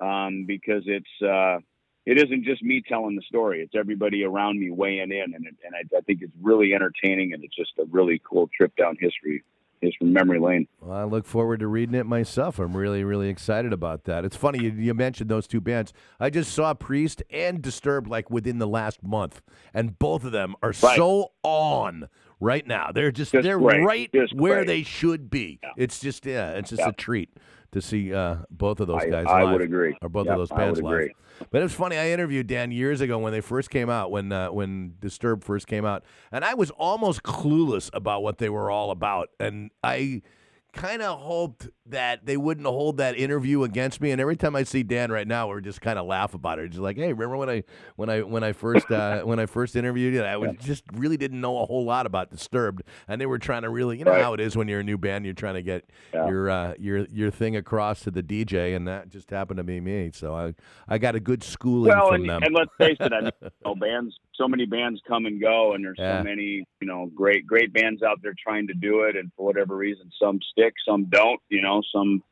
um, 0.00 0.44
because 0.46 0.82
it's. 0.86 1.22
Uh, 1.22 1.60
it 2.06 2.18
isn't 2.18 2.44
just 2.44 2.62
me 2.62 2.80
telling 2.88 3.16
the 3.16 3.22
story. 3.22 3.60
It's 3.60 3.74
everybody 3.74 4.22
around 4.22 4.60
me 4.60 4.70
weighing 4.70 5.10
in, 5.10 5.34
and 5.34 5.44
it, 5.44 5.56
and 5.64 5.74
I, 5.74 5.98
I, 5.98 6.00
think 6.02 6.22
it's 6.22 6.32
really 6.40 6.72
entertaining, 6.72 7.32
and 7.32 7.42
it's 7.42 7.56
just 7.56 7.72
a 7.80 7.84
really 7.90 8.22
cool 8.24 8.48
trip 8.56 8.76
down 8.76 8.96
history, 9.00 9.42
history 9.80 10.06
memory 10.06 10.38
lane. 10.38 10.68
Well, 10.80 10.96
I 10.96 11.04
look 11.04 11.26
forward 11.26 11.60
to 11.60 11.66
reading 11.66 11.94
it 11.94 12.06
myself. 12.06 12.58
I'm 12.58 12.76
really, 12.76 13.04
really 13.04 13.28
excited 13.28 13.72
about 13.72 14.04
that. 14.04 14.24
It's 14.24 14.36
funny 14.36 14.64
you, 14.64 14.70
you 14.70 14.94
mentioned 14.94 15.30
those 15.30 15.46
two 15.46 15.60
bands. 15.60 15.92
I 16.18 16.30
just 16.30 16.52
saw 16.52 16.74
Priest 16.74 17.22
and 17.30 17.62
Disturbed 17.62 18.08
like 18.08 18.30
within 18.30 18.58
the 18.58 18.66
last 18.66 19.02
month, 19.02 19.42
and 19.74 19.98
both 19.98 20.24
of 20.24 20.32
them 20.32 20.54
are 20.62 20.74
right. 20.82 20.96
so 20.96 21.32
on 21.42 22.08
right 22.40 22.66
now. 22.66 22.90
They're 22.92 23.10
just, 23.10 23.32
just 23.32 23.42
they're 23.42 23.58
great. 23.58 23.82
right 23.82 24.10
just 24.12 24.34
where 24.34 24.56
great. 24.56 24.66
they 24.66 24.82
should 24.82 25.30
be. 25.30 25.60
Yeah. 25.62 25.70
It's 25.76 25.98
just 25.98 26.26
yeah, 26.26 26.52
it's 26.52 26.70
just 26.70 26.80
yeah. 26.80 26.88
a 26.88 26.92
treat 26.92 27.30
to 27.72 27.82
see 27.82 28.14
uh, 28.14 28.36
both 28.50 28.80
of 28.80 28.86
those 28.86 29.04
guys. 29.04 29.26
I, 29.28 29.40
I 29.40 29.52
would 29.52 29.60
agree. 29.60 29.96
Or 30.02 30.08
both 30.08 30.26
yep, 30.26 30.34
of 30.34 30.38
those 30.38 30.50
bands 30.50 30.80
live. 30.80 30.92
Agree. 30.92 31.14
But 31.50 31.60
it 31.60 31.64
was 31.64 31.74
funny. 31.74 31.98
I 31.98 32.10
interviewed 32.10 32.46
Dan 32.46 32.70
years 32.70 33.00
ago 33.00 33.18
when 33.18 33.32
they 33.32 33.40
first 33.40 33.70
came 33.70 33.90
out, 33.90 34.10
when 34.10 34.32
uh, 34.32 34.50
when 34.50 34.94
Disturbed 35.00 35.44
first 35.44 35.66
came 35.66 35.84
out, 35.84 36.04
and 36.32 36.44
I 36.44 36.54
was 36.54 36.70
almost 36.70 37.22
clueless 37.22 37.90
about 37.92 38.22
what 38.22 38.38
they 38.38 38.48
were 38.48 38.70
all 38.70 38.90
about, 38.90 39.28
and 39.38 39.70
I 39.84 40.22
kind 40.76 41.02
of 41.02 41.18
hoped 41.18 41.68
that 41.86 42.26
they 42.26 42.36
wouldn't 42.36 42.66
hold 42.66 42.98
that 42.98 43.16
interview 43.16 43.62
against 43.62 44.00
me. 44.00 44.10
And 44.10 44.20
every 44.20 44.36
time 44.36 44.54
I 44.54 44.62
see 44.62 44.82
Dan 44.82 45.10
right 45.10 45.26
now, 45.26 45.48
we're 45.48 45.60
just 45.60 45.80
kind 45.80 45.98
of 45.98 46.06
laugh 46.06 46.34
about 46.34 46.58
it. 46.58 46.68
Just 46.68 46.80
like, 46.80 46.96
hey, 46.96 47.12
remember 47.12 47.36
when 47.38 47.48
I 47.48 47.64
when 47.96 48.10
I 48.10 48.22
when 48.22 48.44
I 48.44 48.52
first 48.52 48.90
uh, 48.90 49.20
when 49.24 49.38
I 49.38 49.46
first 49.46 49.74
interviewed 49.74 50.14
you? 50.14 50.22
I 50.22 50.36
was, 50.36 50.50
yeah. 50.52 50.66
just 50.66 50.84
really 50.92 51.16
didn't 51.16 51.40
know 51.40 51.60
a 51.62 51.66
whole 51.66 51.84
lot 51.84 52.06
about 52.06 52.30
Disturbed, 52.30 52.82
and 53.08 53.20
they 53.20 53.26
were 53.26 53.38
trying 53.38 53.62
to 53.62 53.70
really, 53.70 53.98
you 53.98 54.04
know, 54.04 54.12
right. 54.12 54.22
how 54.22 54.34
it 54.34 54.40
is 54.40 54.56
when 54.56 54.68
you're 54.68 54.80
a 54.80 54.84
new 54.84 54.98
band, 54.98 55.24
you're 55.24 55.34
trying 55.34 55.54
to 55.54 55.62
get 55.62 55.88
yeah. 56.12 56.28
your 56.28 56.50
uh, 56.50 56.74
your 56.78 57.06
your 57.06 57.30
thing 57.30 57.56
across 57.56 58.00
to 58.00 58.10
the 58.10 58.22
DJ, 58.22 58.76
and 58.76 58.86
that 58.86 59.08
just 59.08 59.30
happened 59.30 59.56
to 59.56 59.64
be 59.64 59.80
me. 59.80 60.10
So 60.12 60.34
I 60.34 60.54
I 60.88 60.98
got 60.98 61.14
a 61.14 61.20
good 61.20 61.42
schooling 61.42 61.96
well, 61.96 62.08
from 62.08 62.22
and, 62.22 62.30
them. 62.30 62.42
and 62.42 62.54
let's 62.54 62.70
face 62.78 62.98
it, 63.00 63.12
I 63.12 63.20
mean, 63.20 63.32
you 63.42 63.50
know, 63.64 63.74
bands, 63.74 64.18
so 64.36 64.48
many 64.48 64.66
bands 64.66 65.00
come 65.06 65.26
and 65.26 65.40
go, 65.40 65.74
and 65.74 65.84
there's 65.84 65.98
yeah. 65.98 66.18
so 66.18 66.24
many, 66.24 66.64
you 66.80 66.86
know, 66.86 67.10
great 67.14 67.46
great 67.46 67.72
bands 67.72 68.02
out 68.02 68.18
there 68.22 68.34
trying 68.42 68.66
to 68.68 68.74
do 68.74 69.02
it, 69.02 69.16
and 69.16 69.30
for 69.36 69.46
whatever 69.46 69.76
reason, 69.76 70.10
some 70.20 70.40
stick, 70.50 70.74
some 70.86 71.06
don't. 71.06 71.40
You 71.48 71.62
know, 71.62 71.82
some 71.92 72.22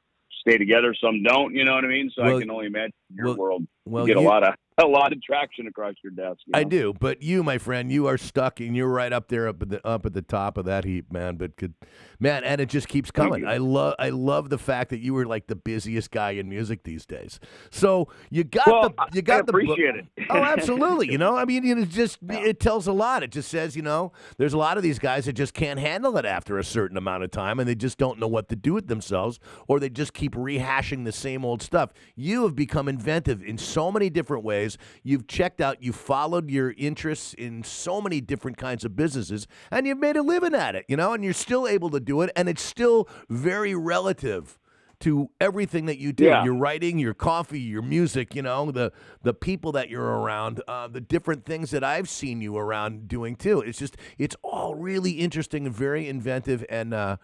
stay 0.41 0.59
together, 0.59 0.95
some 0.95 1.23
don't. 1.23 1.55
You 1.55 1.65
know 1.65 1.75
what 1.75 1.85
I 1.85 1.89
mean? 1.89 2.11
So 2.15 2.23
well, 2.23 2.37
I 2.37 2.41
can 2.41 2.51
only 2.51 2.67
imagine 2.67 2.93
your 3.11 3.29
well, 3.29 3.37
world 3.37 3.67
well, 3.87 4.07
you 4.07 4.15
get 4.15 4.21
you, 4.21 4.27
a 4.27 4.31
lot 4.31 4.47
of 4.47 4.55
a 4.83 4.85
lot 4.85 5.13
of 5.13 5.23
traction 5.23 5.69
across 5.69 5.95
your 6.03 6.11
desk. 6.11 6.41
You 6.47 6.53
know? 6.53 6.59
I 6.59 6.65
do, 6.65 6.95
but 6.99 7.23
you, 7.23 7.45
my 7.45 7.59
friend, 7.59 7.93
you 7.93 8.09
are 8.09 8.19
stuck, 8.19 8.59
and 8.59 8.77
you're 8.77 8.89
right 8.89 9.13
up 9.13 9.29
there, 9.29 9.47
up 9.47 9.63
at 9.63 9.69
the 9.69 9.87
up 9.87 10.05
at 10.05 10.15
the 10.15 10.23
top 10.23 10.59
of 10.59 10.65
that 10.65 10.85
heap, 10.85 11.13
man. 11.13 11.37
But 11.37 11.57
could, 11.57 11.75
man, 12.19 12.43
and 12.43 12.61
it 12.61 12.69
just 12.69 12.89
keeps 12.89 13.13
coming. 13.13 13.47
I 13.47 13.59
love, 13.59 13.95
I 14.01 14.09
love 14.09 14.51
the 14.51 14.59
fact 14.59 14.91
that 14.91 14.99
you 14.99 15.15
were 15.15 15.27
like 15.27 15.47
the 15.47 15.55
busiest 15.55 16.11
guy 16.11 16.33
in 16.33 16.49
music 16.49 16.83
these 16.83 17.07
days. 17.07 17.39
So 17.71 18.09
you 18.31 18.43
got 18.43 18.67
well, 18.67 18.89
the, 18.89 18.95
you 19.13 19.23
got 19.23 19.37
I 19.37 19.39
appreciate 19.41 19.95
the, 20.17 20.23
it. 20.23 20.27
oh, 20.31 20.39
absolutely. 20.43 21.13
You 21.13 21.19
know, 21.19 21.37
I 21.37 21.45
mean, 21.45 21.65
it 21.65 21.89
just 21.89 22.19
yeah. 22.29 22.41
it 22.41 22.59
tells 22.59 22.89
a 22.89 22.93
lot. 22.93 23.23
It 23.23 23.31
just 23.31 23.51
says, 23.51 23.77
you 23.77 23.83
know, 23.83 24.13
there's 24.39 24.55
a 24.55 24.59
lot 24.59 24.77
of 24.77 24.83
these 24.83 24.99
guys 24.99 25.27
that 25.27 25.35
just 25.35 25.55
can't 25.55 25.79
handle 25.79 26.17
it 26.17 26.25
after 26.25 26.59
a 26.59 26.65
certain 26.65 26.97
amount 26.97 27.23
of 27.23 27.31
time, 27.31 27.61
and 27.61 27.69
they 27.69 27.77
just 27.77 27.97
don't 27.97 28.19
know 28.19 28.29
what 28.29 28.49
to 28.49 28.57
do 28.57 28.73
with 28.73 28.89
themselves, 28.89 29.39
or 29.69 29.79
they 29.79 29.89
just 29.89 30.15
keep 30.15 30.35
rehashing 30.35 31.05
the 31.05 31.13
same 31.13 31.45
old 31.45 31.63
stuff. 31.63 31.91
You 32.17 32.43
have 32.43 32.57
become 32.57 32.89
inventive 32.89 33.41
in 33.41 33.57
so 33.57 33.93
many 33.93 34.11
different 34.11 34.43
ways. 34.43 34.64
You've 35.03 35.27
checked 35.27 35.61
out, 35.61 35.83
you 35.83 35.93
followed 35.93 36.51
your 36.51 36.75
interests 36.77 37.35
in 37.35 37.63
so 37.63 38.01
many 38.01 38.21
different 38.21 38.57
kinds 38.57 38.85
of 38.85 38.97
businesses, 38.97 39.47
and 39.71 39.87
you've 39.87 39.99
made 39.99 40.17
a 40.17 40.23
living 40.23 40.55
at 40.55 40.75
it, 40.75 40.85
you 40.89 40.97
know, 40.97 41.13
and 41.13 41.23
you're 41.25 41.33
still 41.33 41.67
able 41.69 41.91
to 41.91 42.01
do 42.01 42.23
it, 42.23 42.31
and 42.37 42.49
it's 42.49 42.63
still 42.63 43.09
very 43.29 43.75
relative 43.75 44.59
to 45.01 45.29
everything 45.41 45.87
that 45.87 45.99
you 45.99 46.13
do. 46.13 46.25
Yeah. 46.25 46.45
your 46.45 46.55
writing 46.55 46.99
your 46.99 47.15
coffee 47.15 47.61
your 47.61 47.83
music 47.83 48.35
you 48.35 48.41
know 48.43 48.71
the 48.71 48.93
the 49.23 49.35
people 49.35 49.73
that 49.73 49.91
you're 49.91 50.03
around 50.03 50.63
uh, 50.69 50.87
the 50.89 51.01
different 51.01 51.45
things 51.45 51.73
that 51.73 51.83
i've 51.85 52.09
seen 52.09 52.41
you 52.41 52.57
around 52.57 53.09
doing 53.09 53.37
too. 53.37 53.61
It's 53.61 53.79
just 53.79 53.97
it's 54.19 54.37
all 54.43 54.75
really 54.75 55.13
interesting 55.13 55.67
and 55.67 55.75
very 55.75 56.09
inventive 56.09 56.65
and 56.71 56.95
uh, 56.95 57.17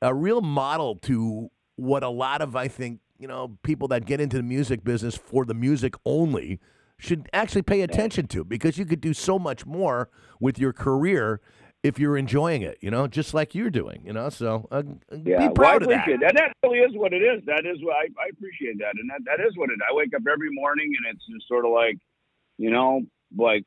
a 0.00 0.14
real 0.14 0.40
model 0.40 0.96
to 1.02 1.50
what 1.74 2.02
a 2.02 2.08
lot 2.08 2.40
of 2.40 2.56
i 2.56 2.68
think 2.68 3.00
you 3.18 3.28
know 3.28 3.58
people 3.62 3.88
that 3.88 4.06
get 4.06 4.20
into 4.20 4.36
the 4.38 4.42
music 4.42 4.84
business 4.84 5.16
for 5.16 5.44
the 5.44 5.54
music 5.54 5.94
only 6.04 6.60
should 6.98 7.28
actually 7.32 7.62
pay 7.62 7.82
attention 7.82 8.26
to 8.28 8.44
because 8.44 8.78
you 8.78 8.84
could 8.84 9.00
do 9.00 9.12
so 9.12 9.38
much 9.38 9.66
more 9.66 10.08
with 10.40 10.58
your 10.58 10.72
career 10.72 11.40
if 11.82 11.98
you're 11.98 12.16
enjoying 12.16 12.62
it, 12.62 12.78
you 12.80 12.90
know, 12.90 13.06
just 13.06 13.32
like 13.32 13.54
you're 13.54 13.70
doing, 13.70 14.02
you 14.04 14.12
know. 14.12 14.28
So 14.28 14.66
uh, 14.70 14.82
yeah, 15.24 15.48
be 15.48 15.54
proud 15.54 15.86
well, 15.86 15.98
of 15.98 16.04
that. 16.04 16.08
And 16.08 16.36
that 16.36 16.52
really 16.62 16.78
is 16.78 16.92
what 16.94 17.12
it 17.12 17.22
is. 17.22 17.42
That 17.46 17.64
is 17.64 17.78
what 17.82 17.94
I, 17.94 18.08
I 18.18 18.28
appreciate 18.32 18.78
that, 18.78 18.94
and 18.98 19.08
that 19.10 19.20
that 19.26 19.44
is 19.46 19.56
what 19.56 19.70
it. 19.70 19.78
I 19.88 19.94
wake 19.94 20.14
up 20.14 20.22
every 20.30 20.50
morning, 20.50 20.92
and 20.96 21.14
it's 21.14 21.24
just 21.26 21.46
sort 21.46 21.64
of 21.64 21.72
like, 21.72 21.98
you 22.58 22.70
know, 22.70 23.02
like 23.36 23.66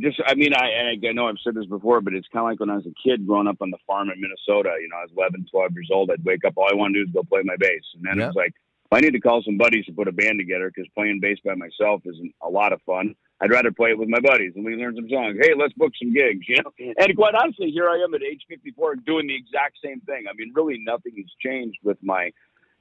just 0.00 0.20
I 0.26 0.34
mean 0.34 0.54
I 0.54 0.94
I 0.94 1.12
know 1.12 1.28
I've 1.28 1.42
said 1.42 1.54
this 1.54 1.66
before, 1.66 2.00
but 2.00 2.14
it's 2.14 2.28
kind 2.32 2.44
of 2.44 2.50
like 2.50 2.60
when 2.60 2.70
I 2.70 2.76
was 2.76 2.86
a 2.86 2.94
kid 3.02 3.26
growing 3.26 3.48
up 3.48 3.58
on 3.60 3.70
the 3.70 3.78
farm 3.86 4.10
in 4.10 4.20
Minnesota. 4.20 4.76
You 4.80 4.88
know, 4.88 4.98
I 4.98 5.02
was 5.02 5.12
11, 5.16 5.46
12 5.50 5.72
years 5.74 5.90
old. 5.92 6.10
I'd 6.10 6.24
wake 6.24 6.44
up, 6.44 6.54
all 6.56 6.68
I 6.70 6.74
want 6.74 6.94
to 6.94 7.00
do 7.00 7.08
is 7.08 7.14
go 7.14 7.22
play 7.22 7.42
my 7.44 7.56
bass, 7.58 7.82
and 7.94 8.04
then 8.04 8.18
yep. 8.18 8.24
it 8.24 8.26
was 8.28 8.36
like 8.36 8.54
I 8.90 9.00
need 9.00 9.12
to 9.12 9.20
call 9.20 9.42
some 9.42 9.58
buddies 9.58 9.84
to 9.86 9.92
put 9.92 10.08
a 10.08 10.12
band 10.12 10.38
together 10.38 10.70
because 10.74 10.88
playing 10.94 11.20
bass 11.20 11.38
by 11.44 11.54
myself 11.54 12.02
isn't 12.06 12.34
a 12.42 12.48
lot 12.48 12.72
of 12.72 12.80
fun. 12.82 13.14
I'd 13.40 13.50
rather 13.50 13.70
play 13.70 13.90
it 13.90 13.98
with 13.98 14.08
my 14.08 14.20
buddies 14.20 14.52
and 14.56 14.64
we 14.64 14.74
learn 14.74 14.96
some 14.96 15.08
songs. 15.08 15.36
Hey, 15.40 15.52
let's 15.56 15.74
book 15.74 15.92
some 16.00 16.12
gigs, 16.12 16.46
you 16.48 16.56
know. 16.56 16.72
And 16.98 17.16
quite 17.16 17.34
honestly, 17.34 17.70
here 17.70 17.88
I 17.88 18.02
am 18.02 18.14
at 18.14 18.22
age 18.22 18.42
54 18.48 18.96
doing 18.96 19.26
the 19.26 19.36
exact 19.36 19.76
same 19.84 20.00
thing. 20.00 20.24
I 20.28 20.32
mean, 20.34 20.52
really 20.54 20.78
nothing 20.82 21.12
has 21.16 21.26
changed 21.44 21.78
with 21.84 21.98
my 22.02 22.32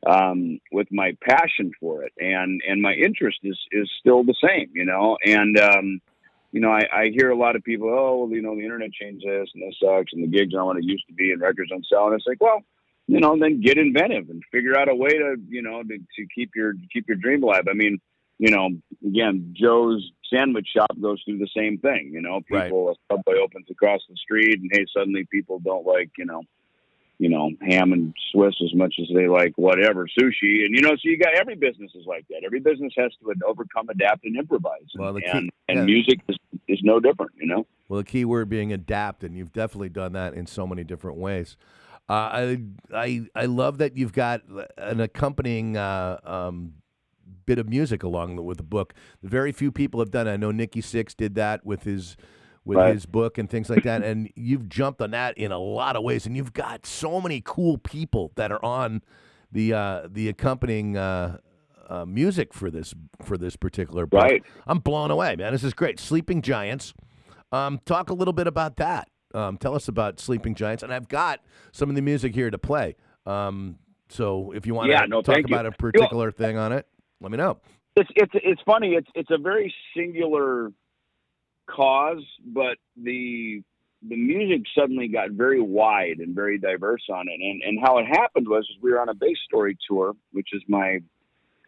um, 0.05 0.59
with 0.71 0.87
my 0.91 1.17
passion 1.27 1.71
for 1.79 2.03
it, 2.03 2.13
and 2.19 2.61
and 2.67 2.81
my 2.81 2.93
interest 2.93 3.39
is 3.43 3.57
is 3.71 3.89
still 3.99 4.23
the 4.23 4.35
same, 4.41 4.69
you 4.73 4.85
know. 4.85 5.17
And 5.25 5.59
um, 5.59 5.99
you 6.51 6.61
know, 6.61 6.71
I, 6.71 6.83
I 6.91 7.09
hear 7.13 7.29
a 7.29 7.35
lot 7.35 7.55
of 7.55 7.63
people, 7.63 7.89
oh, 7.89 8.19
well, 8.19 8.29
you 8.29 8.41
know, 8.41 8.55
the 8.55 8.63
internet 8.63 8.91
changed 8.91 9.25
this 9.27 9.49
and 9.53 9.63
this 9.63 9.75
sucks, 9.81 10.13
and 10.13 10.23
the 10.23 10.27
gigs 10.27 10.53
aren't 10.53 10.67
what 10.67 10.77
it 10.77 10.85
used 10.85 11.07
to 11.07 11.13
be, 11.13 11.31
and 11.31 11.41
records 11.41 11.69
don't 11.69 11.85
sell. 11.85 12.05
And 12.07 12.15
it's 12.15 12.27
like, 12.27 12.41
well, 12.41 12.63
you 13.07 13.19
know, 13.19 13.37
then 13.39 13.61
get 13.61 13.77
inventive 13.77 14.29
and 14.29 14.43
figure 14.51 14.77
out 14.77 14.89
a 14.89 14.95
way 14.95 15.09
to, 15.09 15.35
you 15.47 15.61
know, 15.61 15.81
to, 15.81 15.97
to 15.97 16.27
keep 16.35 16.51
your 16.55 16.73
keep 16.91 17.07
your 17.07 17.17
dream 17.17 17.41
alive. 17.43 17.63
I 17.69 17.73
mean, 17.73 17.99
you 18.37 18.51
know, 18.51 18.69
again, 19.05 19.53
Joe's 19.57 20.11
sandwich 20.31 20.67
shop 20.75 20.91
goes 21.01 21.21
through 21.23 21.39
the 21.39 21.49
same 21.55 21.77
thing. 21.77 22.11
You 22.13 22.21
know, 22.21 22.41
people 22.41 22.87
right. 22.87 22.97
a 23.11 23.15
subway 23.15 23.39
opens 23.41 23.67
across 23.71 24.01
the 24.09 24.15
street, 24.15 24.59
and 24.59 24.69
hey, 24.71 24.85
suddenly 24.95 25.25
people 25.31 25.59
don't 25.59 25.85
like, 25.85 26.11
you 26.17 26.25
know, 26.25 26.43
you 27.17 27.29
know, 27.29 27.49
ham 27.61 27.93
and 27.93 28.13
Swiss 28.31 28.55
as 28.63 28.75
much 28.75 28.95
as 29.01 29.07
they 29.13 29.27
like 29.27 29.53
whatever 29.55 30.05
sushi. 30.07 30.65
And 30.65 30.75
you 30.75 30.81
know, 30.81 30.91
so 30.91 31.01
you 31.03 31.17
got 31.17 31.33
every 31.33 31.55
business 31.55 31.91
is 31.95 32.05
like 32.05 32.25
that. 32.29 32.41
Every 32.45 32.59
business 32.59 32.93
has 32.97 33.11
to 33.21 33.33
overcome, 33.47 33.89
adapt, 33.89 34.25
and 34.25 34.37
improvise. 34.37 34.85
Well, 34.95 35.13
the 35.13 35.21
key, 35.21 35.29
and, 35.31 35.49
and 35.69 35.79
yeah. 35.79 35.85
music 35.85 36.19
is, 36.27 36.37
is 36.67 36.79
no 36.83 36.99
different. 36.99 37.31
You 37.39 37.47
know. 37.47 37.67
Well, 37.87 37.99
the 37.99 38.05
key 38.05 38.25
word 38.25 38.49
being 38.49 38.73
adapt, 38.73 39.23
and 39.23 39.35
you've 39.37 39.53
definitely 39.53 39.89
done 39.89 40.11
that 40.13 40.33
in 40.33 40.45
so 40.45 40.67
many 40.67 40.83
different 40.83 41.17
ways. 41.17 41.57
Uh, 42.09 42.13
I 42.13 42.61
I 42.93 43.21
I 43.35 43.45
love 43.45 43.79
that 43.79 43.97
you've 43.97 44.13
got 44.13 44.41
an 44.77 45.01
accompanying 45.01 45.75
uh, 45.75 46.17
um, 46.23 46.73
bit 47.45 47.59
of 47.59 47.67
music 47.67 48.03
along 48.03 48.43
with 48.45 48.57
the 48.57 48.63
book. 48.63 48.93
Very 49.23 49.51
few 49.51 49.71
people 49.71 49.99
have 49.99 50.11
done. 50.11 50.27
It. 50.27 50.33
I 50.33 50.37
know 50.37 50.51
Nikki 50.51 50.81
Sixx 50.81 51.15
did 51.15 51.35
that 51.35 51.65
with 51.65 51.83
his 51.83 52.15
with 52.63 52.77
right. 52.77 52.93
his 52.93 53.05
book 53.05 53.37
and 53.37 53.49
things 53.49 53.69
like 53.69 53.83
that. 53.83 54.03
and 54.03 54.29
you've 54.35 54.69
jumped 54.69 55.01
on 55.01 55.11
that 55.11 55.37
in 55.37 55.51
a 55.51 55.57
lot 55.57 55.95
of 55.95 56.03
ways, 56.03 56.25
and 56.25 56.35
you've 56.35 56.53
got 56.53 56.85
so 56.85 57.19
many 57.19 57.41
cool 57.43 57.77
people 57.77 58.31
that 58.35 58.51
are 58.51 58.63
on 58.63 59.01
the 59.51 59.73
uh, 59.73 60.07
the 60.09 60.29
accompanying 60.29 60.97
uh, 60.97 61.37
uh, 61.89 62.05
music 62.05 62.53
for 62.53 62.69
this 62.69 62.93
for 63.23 63.37
this 63.37 63.55
particular 63.55 64.05
book. 64.05 64.21
Right. 64.21 64.43
I'm 64.67 64.79
blown 64.79 65.11
away, 65.11 65.35
man. 65.35 65.53
This 65.53 65.63
is 65.63 65.73
great. 65.73 65.99
Sleeping 65.99 66.41
Giants. 66.41 66.93
Um, 67.51 67.79
talk 67.85 68.09
a 68.09 68.13
little 68.13 68.33
bit 68.33 68.47
about 68.47 68.75
that. 68.77 69.07
Um, 69.38 69.58
tell 69.58 69.75
us 69.75 69.88
about 69.88 70.20
Sleeping 70.20 70.56
Giants, 70.56 70.82
and 70.82 70.91
I've 70.91 71.08
got 71.08 71.41
some 71.72 71.89
of 71.89 71.96
the 71.96 72.01
music 72.01 72.34
here 72.34 72.50
to 72.50 72.58
play. 72.58 72.96
Um, 73.27 73.77
so 74.10 74.51
if 74.51 74.65
you 74.65 74.74
want 74.74 74.89
yeah, 74.89 75.01
to 75.01 75.08
no, 75.08 75.22
talk 75.22 75.46
about 75.46 75.65
you. 75.65 75.70
a 75.70 75.72
particular 75.74 76.32
thing 76.32 76.58
on 76.58 76.72
it, 76.72 76.88
let 77.22 77.32
me 77.32 77.38
know. 77.38 77.60
It's 77.96 78.10
it's 78.15 78.32
it's 78.34 78.62
funny. 78.65 78.94
It's 78.94 79.08
it's 79.13 79.29
a 79.29 79.38
very 79.38 79.72
singular 79.96 80.72
cause, 81.70 82.24
but 82.48 82.77
the 82.96 83.62
the 84.08 84.15
music 84.15 84.63
suddenly 84.75 85.08
got 85.08 85.32
very 85.32 85.62
wide 85.62 86.17
and 86.17 86.34
very 86.34 86.58
diverse 86.58 87.03
on 87.13 87.27
it. 87.27 87.39
And 87.39 87.62
and 87.62 87.79
how 87.79 88.00
it 88.00 88.06
happened 88.06 88.48
was 88.48 88.67
we 88.82 88.91
were 88.91 89.01
on 89.01 89.10
a 89.10 89.15
bass 89.15 89.38
story 89.46 89.77
tour, 89.88 90.13
which 90.32 90.50
is 90.51 90.63
my 90.67 91.00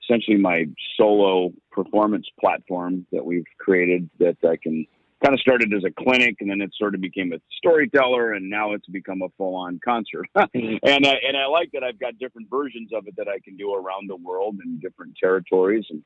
essentially 0.03 0.37
my 0.37 0.65
solo 0.97 1.51
performance 1.71 2.25
platform 2.39 3.05
that 3.11 3.23
we've 3.23 3.45
created 3.59 4.09
that 4.17 4.37
I 4.43 4.57
can 4.57 4.87
kind 5.23 5.33
of 5.33 5.39
started 5.41 5.73
as 5.73 5.83
a 5.83 5.91
clinic 6.03 6.37
and 6.39 6.49
then 6.49 6.61
it 6.61 6.71
sort 6.77 6.95
of 6.95 7.01
became 7.01 7.33
a 7.33 7.39
storyteller 7.57 8.33
and 8.33 8.49
now 8.49 8.73
it's 8.73 8.87
become 8.87 9.21
a 9.21 9.29
full 9.37 9.55
on 9.55 9.79
concert. 9.83 10.27
and 10.35 10.79
I, 10.83 11.15
and 11.27 11.37
I 11.37 11.47
like 11.47 11.71
that 11.73 11.83
I've 11.83 11.99
got 11.99 12.17
different 12.17 12.49
versions 12.49 12.91
of 12.93 13.07
it 13.07 13.15
that 13.17 13.27
I 13.27 13.39
can 13.39 13.57
do 13.57 13.73
around 13.73 14.09
the 14.09 14.15
world 14.15 14.57
in 14.63 14.79
different 14.79 15.15
territories 15.21 15.85
and 15.89 16.03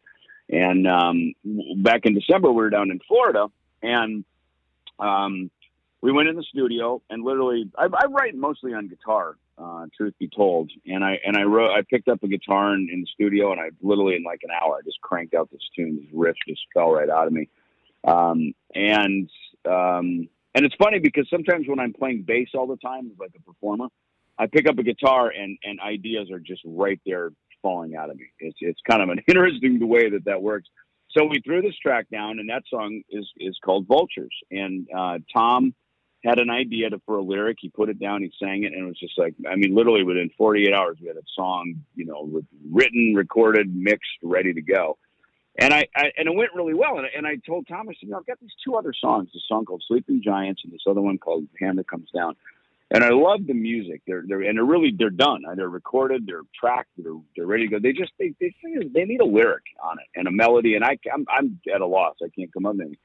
and 0.50 0.86
um, 0.88 1.34
back 1.78 2.02
in 2.04 2.14
December 2.14 2.52
we 2.52 2.64
were 2.64 2.70
down 2.70 2.92
in 2.92 3.00
Florida 3.08 3.48
and 3.82 4.26
um, 5.00 5.50
we 6.04 6.12
went 6.12 6.28
in 6.28 6.36
the 6.36 6.44
studio 6.44 7.02
and 7.10 7.24
literally, 7.24 7.72
I, 7.78 7.86
I 7.86 8.06
write 8.08 8.36
mostly 8.36 8.74
on 8.74 8.90
guitar, 8.90 9.38
uh, 9.58 9.86
truth 9.96 10.14
be 10.20 10.28
told. 10.28 10.70
And 10.86 11.02
I 11.02 11.18
and 11.26 11.38
I 11.38 11.44
wrote, 11.44 11.72
I 11.72 11.82
picked 11.90 12.10
up 12.10 12.22
a 12.24 12.28
guitar 12.28 12.74
in, 12.74 12.90
in 12.92 13.00
the 13.00 13.08
studio 13.08 13.54
and 13.54 13.62
I 13.62 13.70
literally 13.82 14.16
in 14.16 14.24
like 14.24 14.42
an 14.44 14.50
hour, 14.52 14.76
I 14.76 14.82
just 14.84 15.00
cranked 15.00 15.34
out 15.34 15.50
this 15.50 15.62
tune. 15.74 15.96
This 15.96 16.14
riff 16.14 16.36
just 16.46 16.62
fell 16.74 16.92
right 16.92 17.10
out 17.10 17.28
of 17.28 17.34
me. 17.34 17.48
Um, 18.06 18.54
and 18.74 19.30
um, 19.66 20.28
and 20.56 20.66
it's 20.66 20.76
funny 20.76 21.00
because 21.00 21.28
sometimes 21.30 21.68
when 21.68 21.80
I'm 21.80 21.94
playing 21.94 22.24
bass 22.28 22.50
all 22.54 22.68
the 22.68 22.78
time, 22.78 23.12
like 23.20 23.32
a 23.36 23.42
performer, 23.42 23.88
I 24.38 24.48
pick 24.48 24.68
up 24.68 24.78
a 24.78 24.84
guitar 24.84 25.30
and 25.30 25.58
and 25.64 25.80
ideas 25.80 26.30
are 26.32 26.40
just 26.40 26.62
right 26.66 27.00
there 27.06 27.32
falling 27.62 27.96
out 27.96 28.10
of 28.10 28.18
me. 28.18 28.26
It's 28.40 28.58
it's 28.62 28.80
kind 28.90 29.02
of 29.02 29.10
an 29.10 29.22
interesting 29.28 29.80
the 29.80 29.88
way 29.88 30.10
that 30.10 30.26
that 30.26 30.42
works. 30.42 30.70
So 31.12 31.26
we 31.26 31.42
threw 31.46 31.62
this 31.62 31.78
track 31.82 32.08
down, 32.12 32.40
and 32.40 32.50
that 32.50 32.64
song 32.70 33.02
is 33.10 33.28
is 33.38 33.58
called 33.64 33.88
Vultures. 33.88 34.36
And 34.52 34.88
uh, 34.96 35.20
Tom 35.34 35.74
had 36.24 36.40
an 36.40 36.50
idea 36.50 36.90
to, 36.90 37.02
for 37.06 37.18
a 37.18 37.22
lyric. 37.22 37.58
He 37.60 37.70
put 37.70 37.90
it 37.90 38.00
down, 38.00 38.22
he 38.22 38.32
sang 38.42 38.64
it, 38.64 38.74
and 38.74 38.84
it 38.84 38.86
was 38.86 39.00
just 39.00 39.18
like 39.18 39.34
I 39.50 39.56
mean, 39.56 39.76
literally 39.76 40.04
within 40.04 40.30
48 40.38 40.74
hours, 40.74 40.98
we 41.02 41.08
had 41.08 41.18
a 41.18 41.22
song, 41.36 41.76
you 41.96 42.06
know, 42.06 42.42
written, 42.72 43.14
recorded, 43.16 43.74
mixed, 43.76 44.10
ready 44.22 44.54
to 44.54 44.62
go. 44.62 44.98
And 45.60 45.74
I, 45.74 45.88
I 45.96 46.12
and 46.18 46.28
it 46.28 46.36
went 46.36 46.54
really 46.56 46.74
well. 46.74 46.98
And, 46.98 47.08
and 47.16 47.28
I 47.28 47.36
told 47.46 47.68
I 47.70 47.84
said, 47.86 47.96
you 48.02 48.10
know, 48.10 48.18
I've 48.18 48.26
got 48.26 48.40
these 48.40 48.56
two 48.66 48.76
other 48.76 48.94
songs, 49.00 49.30
this 49.34 49.44
song 49.48 49.66
called 49.66 49.84
Sleeping 49.88 50.22
Giants 50.24 50.62
and 50.64 50.74
this 50.74 50.82
other 50.90 51.02
one 51.02 51.18
called 51.18 51.46
Hammer 51.60 51.84
Comes 51.84 52.10
Down 52.12 52.36
and 52.94 53.04
I 53.04 53.10
love 53.10 53.48
the 53.48 53.56
music. 53.56 54.02
They're 54.06 54.24
they're 54.26 54.44
and 54.44 54.58
they're 54.58 54.64
really 54.64 54.94
they're 54.96 55.10
done. 55.10 55.42
They're 55.56 55.68
recorded. 55.68 56.28
They're 56.28 56.44
tracked. 56.58 56.92
They're 56.96 57.14
they're 57.36 57.48
ready 57.48 57.68
to 57.68 57.72
go. 57.72 57.80
They 57.80 57.92
just 57.92 58.12
they 58.20 58.36
they 58.40 58.54
they 58.94 59.06
need 59.06 59.20
a 59.20 59.26
lyric 59.26 59.64
on 59.84 59.98
it 60.00 60.06
and 60.16 60.28
a 60.28 60.32
melody. 60.32 60.76
And 60.76 60.86
I 60.86 60.98
I'm 61.12 61.26
I'm 61.28 61.60
at 61.74 61.82
a 61.82 61.88
loss. 61.88 62.16
I 62.24 62.30
can't 62.38 62.54
come 62.54 62.68
up 62.68 62.76
with 62.76 62.82
anything. 62.82 62.98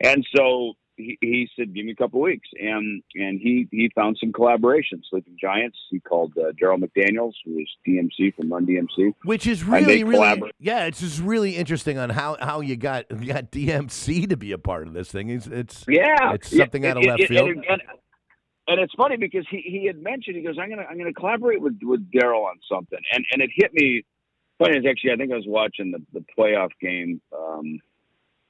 And 0.00 0.26
so 0.34 0.74
he, 0.96 1.18
he 1.20 1.48
said, 1.56 1.74
"Give 1.74 1.84
me 1.84 1.92
a 1.92 1.96
couple 1.96 2.20
of 2.20 2.24
weeks," 2.24 2.48
and 2.58 3.02
and 3.14 3.40
he 3.40 3.68
he 3.70 3.90
found 3.94 4.18
some 4.20 4.32
collaborations. 4.32 5.02
Sleeping 5.10 5.36
Giants. 5.40 5.78
He 5.90 6.00
called 6.00 6.32
uh, 6.36 6.52
McDaniels, 6.52 7.32
who 7.44 7.58
is 7.58 7.68
DMC 7.86 8.34
from 8.34 8.52
Run 8.52 8.66
DMC, 8.66 9.14
which 9.24 9.46
is 9.46 9.64
really 9.64 10.04
really 10.04 10.42
yeah. 10.58 10.86
It's 10.86 11.00
just 11.00 11.20
really 11.20 11.56
interesting 11.56 11.98
on 11.98 12.10
how 12.10 12.36
how 12.40 12.60
you 12.60 12.76
got 12.76 13.06
you 13.10 13.26
got 13.32 13.50
DMC 13.50 14.28
to 14.28 14.36
be 14.36 14.52
a 14.52 14.58
part 14.58 14.86
of 14.86 14.94
this 14.94 15.10
thing. 15.10 15.30
It's 15.30 15.46
it's 15.46 15.84
yeah, 15.88 16.34
it's 16.34 16.54
something 16.56 16.84
yeah, 16.84 16.90
out 16.90 16.96
of 16.98 17.04
left 17.04 17.20
it, 17.20 17.28
field. 17.28 17.48
And, 17.48 17.64
and, 17.68 17.82
and 18.68 18.80
it's 18.80 18.94
funny 18.94 19.16
because 19.16 19.46
he, 19.50 19.62
he 19.64 19.86
had 19.86 20.02
mentioned 20.02 20.36
he 20.36 20.42
goes 20.42 20.56
I'm 20.60 20.70
gonna 20.70 20.86
I'm 20.88 20.98
gonna 20.98 21.12
collaborate 21.12 21.60
with 21.60 21.78
with 21.82 22.10
Darryl 22.10 22.44
on 22.44 22.58
something 22.70 23.00
and 23.12 23.24
and 23.32 23.42
it 23.42 23.50
hit 23.54 23.72
me 23.74 24.04
funny 24.58 24.78
is 24.78 24.84
actually 24.88 25.12
I 25.12 25.16
think 25.16 25.32
I 25.32 25.36
was 25.36 25.46
watching 25.46 25.90
the 25.90 25.98
the 26.12 26.24
playoff 26.38 26.70
game 26.80 27.20
um 27.36 27.80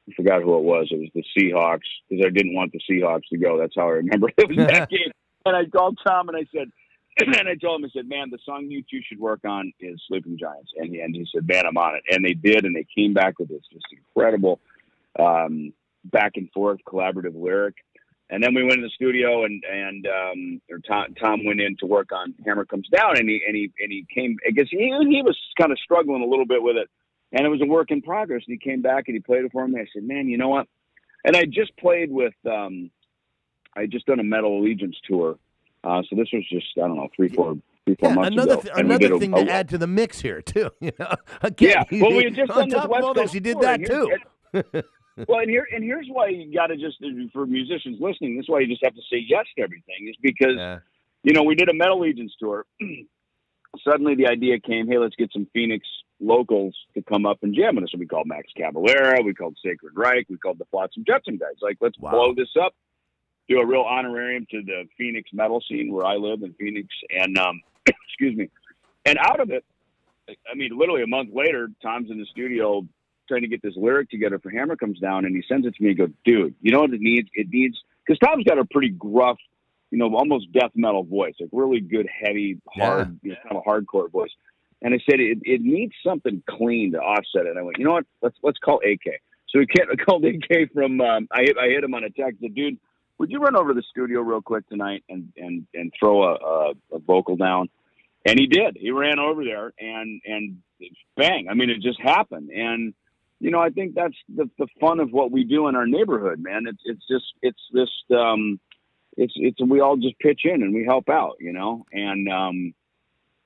I 0.09 0.15
forgot 0.15 0.43
who 0.43 0.57
it 0.57 0.63
was. 0.63 0.89
It 0.91 0.99
was 0.99 1.11
the 1.15 1.25
Seahawks 1.37 1.89
because 2.09 2.25
I 2.27 2.31
didn't 2.31 2.55
want 2.55 2.73
the 2.73 2.81
Seahawks 2.91 3.29
to 3.31 3.39
go. 3.39 3.59
That's 3.59 3.75
how 3.77 3.87
I 3.87 3.93
remember 4.03 4.29
it. 4.37 4.49
Was 4.57 4.67
that 4.67 4.91
game. 4.91 5.13
And 5.47 5.57
I 5.57 5.65
called 5.67 5.99
Tom 6.07 6.29
and 6.29 6.37
I 6.37 6.47
said 6.55 6.71
and 7.39 7.49
I 7.49 7.55
told 7.55 7.81
him 7.81 7.87
I 7.87 7.91
said 7.93 8.09
man 8.09 8.31
the 8.31 8.39
song 8.45 8.67
you 8.69 8.83
two 8.91 9.01
should 9.07 9.21
work 9.21 9.41
on 9.45 9.73
is 9.81 10.01
Sleeping 10.09 10.39
Giants. 10.39 10.71
And 10.77 10.91
he, 10.91 11.01
and 11.01 11.15
he 11.15 11.27
said 11.33 11.47
man 11.47 11.67
I'm 11.67 11.77
on 11.77 11.97
it. 11.97 12.03
And 12.11 12.25
they 12.25 12.35
did 12.35 12.65
and 12.65 12.75
they 12.75 12.87
came 12.97 13.13
back 13.13 13.39
with 13.39 13.49
this 13.49 13.63
just 13.73 13.87
incredible 13.93 14.61
um 15.19 15.73
back 16.05 16.33
and 16.37 16.51
forth 16.51 16.81
collaborative 16.87 17.41
lyric. 17.41 17.77
And 18.31 18.43
then 18.43 18.55
we 18.55 18.63
went 18.63 18.77
in 18.77 18.83
the 18.83 18.91
studio 18.91 19.45
and 19.45 19.63
and 19.71 20.07
um, 20.07 20.61
or 20.71 20.79
Tom, 20.79 21.15
Tom 21.21 21.45
went 21.45 21.61
in 21.61 21.77
to 21.81 21.87
work 21.87 22.13
on 22.13 22.35
Hammer 22.47 22.65
Comes 22.65 22.89
Down, 22.89 23.19
and 23.19 23.29
he 23.29 23.43
and 23.47 23.55
he 23.55 23.71
and 23.79 23.93
he 23.93 24.07
came. 24.13 24.39
I 24.47 24.53
guess 24.53 24.69
he 24.71 24.79
he 24.79 25.23
was 25.23 25.39
kind 25.61 25.71
of 25.71 25.79
struggling 25.79 26.23
a 26.23 26.27
little 26.27 26.47
bit 26.47 26.63
with 26.63 26.77
it, 26.77 26.89
and 27.33 27.47
it 27.47 27.49
was 27.49 27.61
a 27.63 27.67
work 27.67 27.91
in 27.91 28.03
progress. 28.03 28.43
And 28.47 28.59
he 28.61 28.71
came 28.71 28.83
back 28.83 29.05
and 29.09 29.15
he 29.15 29.21
played 29.21 29.45
it 29.45 29.53
for 29.53 29.67
me. 29.67 29.81
I 29.81 29.87
said, 29.93 30.05
"Man, 30.05 30.29
you 30.29 30.39
know 30.39 30.49
what?" 30.49 30.67
And 31.25 31.37
I 31.37 31.45
just 31.45 31.77
played 31.77 32.11
with. 32.11 32.35
Um, 32.51 32.91
I 33.75 33.87
just 33.87 34.07
done 34.07 34.21
a 34.21 34.25
Metal 34.25 34.59
Allegiance 34.59 34.97
tour, 35.09 35.39
uh, 35.85 36.03
so 36.09 36.17
this 36.17 36.29
was 36.33 36.47
just 36.49 36.67
I 36.77 36.87
don't 36.87 36.97
know 36.97 37.09
three 37.15 37.29
four 37.29 37.57
three 37.85 37.97
four 37.99 38.11
yeah, 38.11 38.15
months 38.15 38.33
another 38.33 38.53
ago. 38.55 38.61
Th- 38.63 38.75
another 38.77 39.19
thing 39.19 39.35
a, 39.35 39.45
to 39.45 39.51
a, 39.51 39.55
add 39.55 39.69
to 39.71 39.79
the 39.79 39.87
mix 39.87 40.21
here 40.21 40.43
too. 40.43 40.71
You 40.81 40.93
know, 40.99 41.15
again, 41.43 41.85
yeah. 41.91 42.01
Well, 42.03 42.17
we 42.17 42.25
had 42.25 42.35
just 42.35 42.51
done 42.51 42.69
this 42.69 42.85
West 42.87 43.15
Coast 43.15 43.35
you 43.35 43.41
did 43.41 43.61
that 43.61 43.85
too. 43.85 44.17
well, 45.29 45.41
and 45.41 45.51
here 45.51 45.67
and 45.75 45.83
here's 45.83 46.07
why 46.09 46.29
you 46.29 46.53
got 46.53 46.69
to 46.69 46.77
just 46.77 47.03
for 47.33 47.47
musicians 47.47 47.99
listening. 48.01 48.37
This 48.37 48.45
is 48.45 48.49
why 48.49 48.61
you 48.61 48.67
just 48.67 48.85
have 48.85 48.95
to 48.95 49.03
say 49.11 49.25
yes 49.27 49.47
to 49.57 49.63
everything. 49.63 50.09
Is 50.09 50.17
because 50.23 50.55
yeah. 50.57 50.79
you 51.23 51.33
know 51.33 51.43
we 51.43 51.55
did 51.55 51.69
a 51.69 51.75
Metal 51.75 51.99
Allegiance 51.99 52.33
tour. 52.39 52.67
Suddenly 53.89 54.17
the 54.17 54.27
idea 54.27 54.61
came, 54.61 54.87
hey, 54.87 54.99
let's 54.99 55.17
get 55.17 55.33
some 55.33 55.47
Phoenix 55.55 55.89
locals 56.23 56.77
to 56.95 57.03
come 57.03 57.27
up 57.27 57.39
and 57.43 57.55
jam 57.55 57.75
with 57.75 57.85
us. 57.85 57.91
So 57.93 57.99
we 57.99 58.07
called 58.07 58.27
Max 58.27 58.49
Cavalera, 58.57 59.25
we 59.25 59.35
called 59.35 59.57
Sacred 59.65 59.93
Reich, 59.95 60.27
we 60.29 60.39
called 60.39 60.59
the 60.59 60.65
Flotsam 60.67 61.05
Jetsam 61.07 61.37
guys. 61.37 61.57
Like, 61.61 61.79
let's 61.81 61.99
wow. 61.99 62.11
blow 62.11 62.35
this 62.35 62.51
up, 62.61 62.75
do 63.49 63.59
a 63.59 63.67
real 63.67 63.83
honorarium 63.83 64.47
to 64.51 64.63
the 64.63 64.89
Phoenix 64.97 65.31
metal 65.33 65.63
scene 65.69 65.93
where 65.93 66.07
I 66.07 66.17
live 66.17 66.43
in 66.43 66.55
Phoenix, 66.55 66.89
and 67.11 67.37
um, 67.39 67.61
excuse 67.87 68.37
me. 68.37 68.49
And 69.05 69.19
out 69.19 69.41
of 69.41 69.51
it, 69.51 69.65
I 70.29 70.55
mean, 70.55 70.79
literally 70.79 71.03
a 71.03 71.07
month 71.07 71.31
later, 71.33 71.69
Tom's 71.83 72.11
in 72.11 72.19
the 72.19 72.27
studio 72.27 72.87
trying 73.29 73.43
to 73.43 73.49
get 73.49 73.63
this 73.63 73.75
lyric 73.77 74.11
together 74.11 74.39
for 74.39 74.51
Hammer 74.51 74.77
Comes 74.77 74.99
Down, 75.01 75.25
and 75.25 75.35
he 75.35 75.43
sends 75.49 75.67
it 75.67 75.75
to 75.75 75.83
me 75.83 75.91
and 75.91 75.99
goes, 75.99 76.11
dude, 76.25 76.55
you 76.61 76.71
know 76.71 76.81
what 76.81 76.93
it 76.93 77.01
needs? 77.01 77.29
It 77.35 77.49
needs, 77.51 77.77
because 78.07 78.19
Tom's 78.19 78.45
got 78.45 78.59
a 78.59 78.65
pretty 78.65 78.91
gruff, 78.91 79.39
you 79.91 79.99
know, 79.99 80.15
almost 80.15 80.53
death 80.53 80.71
metal 80.75 81.03
voice, 81.03 81.35
like 81.41 81.51
really 81.53 81.81
good, 81.81 82.09
heavy, 82.09 82.61
hard, 82.69 83.19
yeah. 83.23 83.29
you 83.29 83.31
know, 83.31 83.37
kind 83.43 83.57
of 83.57 83.65
hardcore 83.65 84.11
voice. 84.11 84.31
And 84.83 84.95
I 84.95 84.99
said, 85.09 85.21
it, 85.21 85.39
it 85.43 85.63
needs 85.63 85.93
something 86.05 86.43
clean 86.51 86.93
to 86.93 86.99
offset 86.99 87.47
it. 87.47 87.51
And 87.51 87.59
I 87.59 87.63
went, 87.63 87.79
you 87.79 87.85
know 87.85 87.93
what? 87.93 88.07
Let's, 88.21 88.37
let's 88.43 88.59
call 88.59 88.81
AK. 88.85 89.21
So 89.53 89.59
we 89.59 89.67
can't 89.67 89.89
called 90.07 90.25
AK 90.25 90.73
from. 90.73 91.01
Um, 91.01 91.29
I 91.31 91.43
hit 91.43 91.57
I 91.59 91.69
hit 91.69 91.85
him 91.85 91.95
on 91.95 92.05
a 92.05 92.11
text. 92.11 92.41
Said, 92.41 92.55
dude, 92.55 92.79
would 93.19 93.31
you 93.31 93.39
run 93.39 93.57
over 93.57 93.73
to 93.73 93.75
the 93.75 93.85
studio 93.91 94.21
real 94.21 94.43
quick 94.43 94.69
tonight 94.69 95.05
and 95.09 95.33
and 95.37 95.67
and 95.75 95.93
throw 95.99 96.25
a, 96.25 96.35
a, 96.35 96.73
a 96.95 96.99
vocal 96.99 97.37
down? 97.37 97.69
And 98.25 98.39
he 98.39 98.47
did. 98.47 98.77
He 98.79 98.91
ran 98.91 99.19
over 99.19 99.45
there 99.45 99.73
and 99.79 100.21
and 100.25 100.59
bang. 101.17 101.49
I 101.51 101.55
mean, 101.55 101.71
it 101.71 101.83
just 101.83 102.01
happened. 102.01 102.51
And 102.51 102.95
you 103.41 103.51
know, 103.51 103.61
I 103.61 103.71
think 103.71 103.95
that's 103.95 104.17
the 104.35 104.49
the 104.59 104.69
fun 104.81 105.01
of 105.01 105.11
what 105.11 105.31
we 105.31 105.45
do 105.45 105.69
in 105.69 105.77
our 105.77 105.87
neighborhood, 105.87 106.41
man. 106.41 106.65
It's 106.67 106.83
it's 106.85 107.07
just 107.09 107.27
it's 107.43 107.63
this 107.73 107.91
um, 108.17 108.59
it's 109.17 109.35
it's 109.37 109.61
we 109.61 109.81
all 109.81 109.97
just 109.97 110.19
pitch 110.19 110.43
in 110.45 110.63
and 110.63 110.73
we 110.73 110.85
help 110.85 111.09
out, 111.09 111.37
you 111.41 111.53
know. 111.53 111.85
And 111.93 112.29
um, 112.29 112.75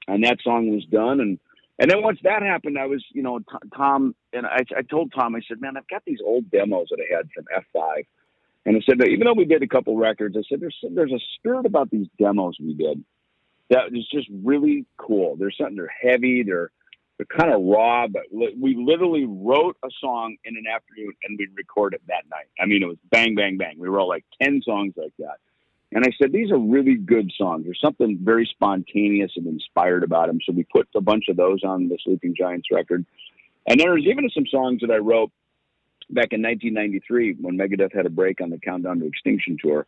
and 0.08 0.25
that 0.25 0.38
song 0.42 0.70
was 0.70 0.84
done 0.86 1.20
and 1.20 1.38
and 1.78 1.90
then 1.90 2.02
once 2.02 2.18
that 2.22 2.42
happened, 2.42 2.78
I 2.78 2.86
was, 2.86 3.04
you 3.12 3.22
know, 3.22 3.40
Tom, 3.76 4.14
and 4.32 4.46
I, 4.46 4.64
I 4.76 4.82
told 4.82 5.12
Tom, 5.12 5.34
I 5.34 5.40
said, 5.46 5.60
man, 5.60 5.76
I've 5.76 5.88
got 5.88 6.02
these 6.06 6.20
old 6.25 6.50
demos 6.50 6.88
that 6.90 7.00
I 7.00 7.16
had 7.16 7.28
from 7.34 7.44
F5. 7.54 8.06
And 8.64 8.76
I 8.76 8.80
said, 8.80 9.06
even 9.06 9.26
though 9.26 9.34
we 9.34 9.44
did 9.44 9.62
a 9.62 9.68
couple 9.68 9.96
records, 9.96 10.36
I 10.38 10.42
said, 10.48 10.60
there's, 10.60 10.76
there's 10.90 11.12
a 11.12 11.20
spirit 11.34 11.66
about 11.66 11.90
these 11.90 12.06
demos 12.18 12.56
we 12.58 12.75
did 12.75 13.04
that 13.68 13.88
is 13.92 14.08
just 14.10 14.28
really 14.42 14.86
cool. 14.96 15.36
they're 15.36 15.50
something, 15.50 15.76
they're 15.76 16.12
heavy, 16.12 16.42
they're, 16.42 16.70
they're 17.18 17.26
kind 17.26 17.52
of 17.52 17.62
raw, 17.62 18.06
but 18.06 18.22
we 18.32 18.76
literally 18.76 19.25
wrote 19.26 19.76
a 19.84 19.88
song 20.00 20.36
in 20.44 20.56
an 20.56 20.64
afternoon 20.66 21.12
and 21.25 21.38
we 21.38 21.48
recorded 21.56 22.00
that 22.08 22.25
night. 22.30 22.46
I 22.60 22.66
mean, 22.66 22.82
it 22.82 22.86
was 22.86 22.98
bang, 23.10 23.34
bang, 23.34 23.56
bang. 23.56 23.76
We 23.78 23.88
wrote 23.88 24.06
like 24.06 24.25
10 24.42 24.62
songs 24.64 24.94
like 24.96 25.12
that. 25.18 25.38
And 25.92 26.04
I 26.04 26.10
said, 26.20 26.32
these 26.32 26.50
are 26.50 26.58
really 26.58 26.96
good 26.96 27.30
songs. 27.38 27.64
There's 27.64 27.80
something 27.80 28.18
very 28.20 28.48
spontaneous 28.50 29.32
and 29.36 29.46
inspired 29.46 30.02
about 30.02 30.26
them. 30.26 30.40
So 30.44 30.52
we 30.52 30.64
put 30.64 30.88
a 30.94 31.00
bunch 31.00 31.24
of 31.28 31.36
those 31.36 31.62
on 31.64 31.88
the 31.88 31.96
Sleeping 32.04 32.34
Giants 32.36 32.68
record. 32.72 33.06
And 33.66 33.80
there 33.80 33.92
was 33.92 34.04
even 34.04 34.28
some 34.30 34.46
songs 34.46 34.80
that 34.80 34.90
I 34.90 34.96
wrote 34.96 35.30
back 36.10 36.32
in 36.32 36.42
1993 36.42 37.36
when 37.40 37.56
Megadeth 37.56 37.94
had 37.94 38.06
a 38.06 38.10
break 38.10 38.40
on 38.40 38.50
the 38.50 38.58
Countdown 38.58 39.00
to 39.00 39.06
Extinction 39.06 39.56
tour. 39.62 39.86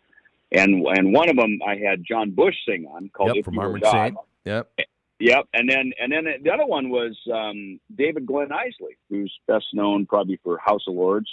And 0.50 0.86
and 0.86 1.12
one 1.12 1.28
of 1.28 1.36
them 1.36 1.58
I 1.66 1.76
had 1.76 2.04
John 2.08 2.30
Bush 2.30 2.54
sing 2.66 2.86
on 2.86 3.10
called 3.10 3.30
yep, 3.34 3.36
If 3.40 3.44
from 3.44 3.58
Armored. 3.58 3.84
Saint. 3.84 4.16
Yep. 4.44 4.70
Yep, 5.20 5.48
and 5.52 5.68
then 5.68 5.92
and 6.00 6.12
then 6.12 6.26
the 6.42 6.50
other 6.50 6.64
one 6.64 6.90
was 6.90 7.18
um, 7.32 7.80
David 7.94 8.24
Glenn 8.24 8.48
Eisley, 8.48 8.96
who's 9.10 9.36
best 9.48 9.66
known 9.74 10.06
probably 10.06 10.38
for 10.42 10.58
House 10.58 10.84
of 10.86 10.94
Lords 10.94 11.28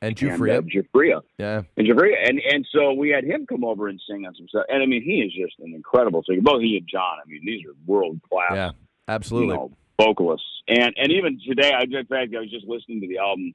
and 0.00 0.16
Giuffria. 0.16 0.58
And, 0.58 0.66
uh, 0.66 0.70
Giuffria. 0.70 1.20
Yeah. 1.38 1.62
And 1.76 1.86
Giuffria. 1.86 2.14
And, 2.28 2.40
and 2.40 2.66
so 2.72 2.92
we 2.92 3.10
had 3.10 3.24
him 3.24 3.46
come 3.46 3.64
over 3.64 3.88
and 3.88 4.00
sing 4.08 4.26
on 4.26 4.34
some 4.34 4.48
stuff. 4.48 4.64
And 4.68 4.82
I 4.82 4.86
mean, 4.86 5.02
he 5.02 5.20
is 5.20 5.32
just 5.32 5.58
an 5.60 5.74
incredible 5.74 6.22
singer. 6.28 6.42
Both 6.42 6.62
he 6.62 6.76
and 6.76 6.88
John, 6.88 7.18
I 7.24 7.28
mean, 7.28 7.42
these 7.44 7.64
are 7.66 7.74
world 7.86 8.20
class 8.28 8.52
Yeah, 8.54 8.70
absolutely. 9.08 9.48
you 9.48 9.54
know, 9.54 9.72
vocalists. 9.98 10.46
And 10.68 10.94
and 10.96 11.10
even 11.12 11.40
today, 11.46 11.72
I 11.72 11.82
in 11.82 12.06
fact, 12.06 12.34
I 12.34 12.40
was 12.40 12.50
just 12.50 12.66
listening 12.66 13.00
to 13.00 13.08
the 13.08 13.18
album 13.18 13.54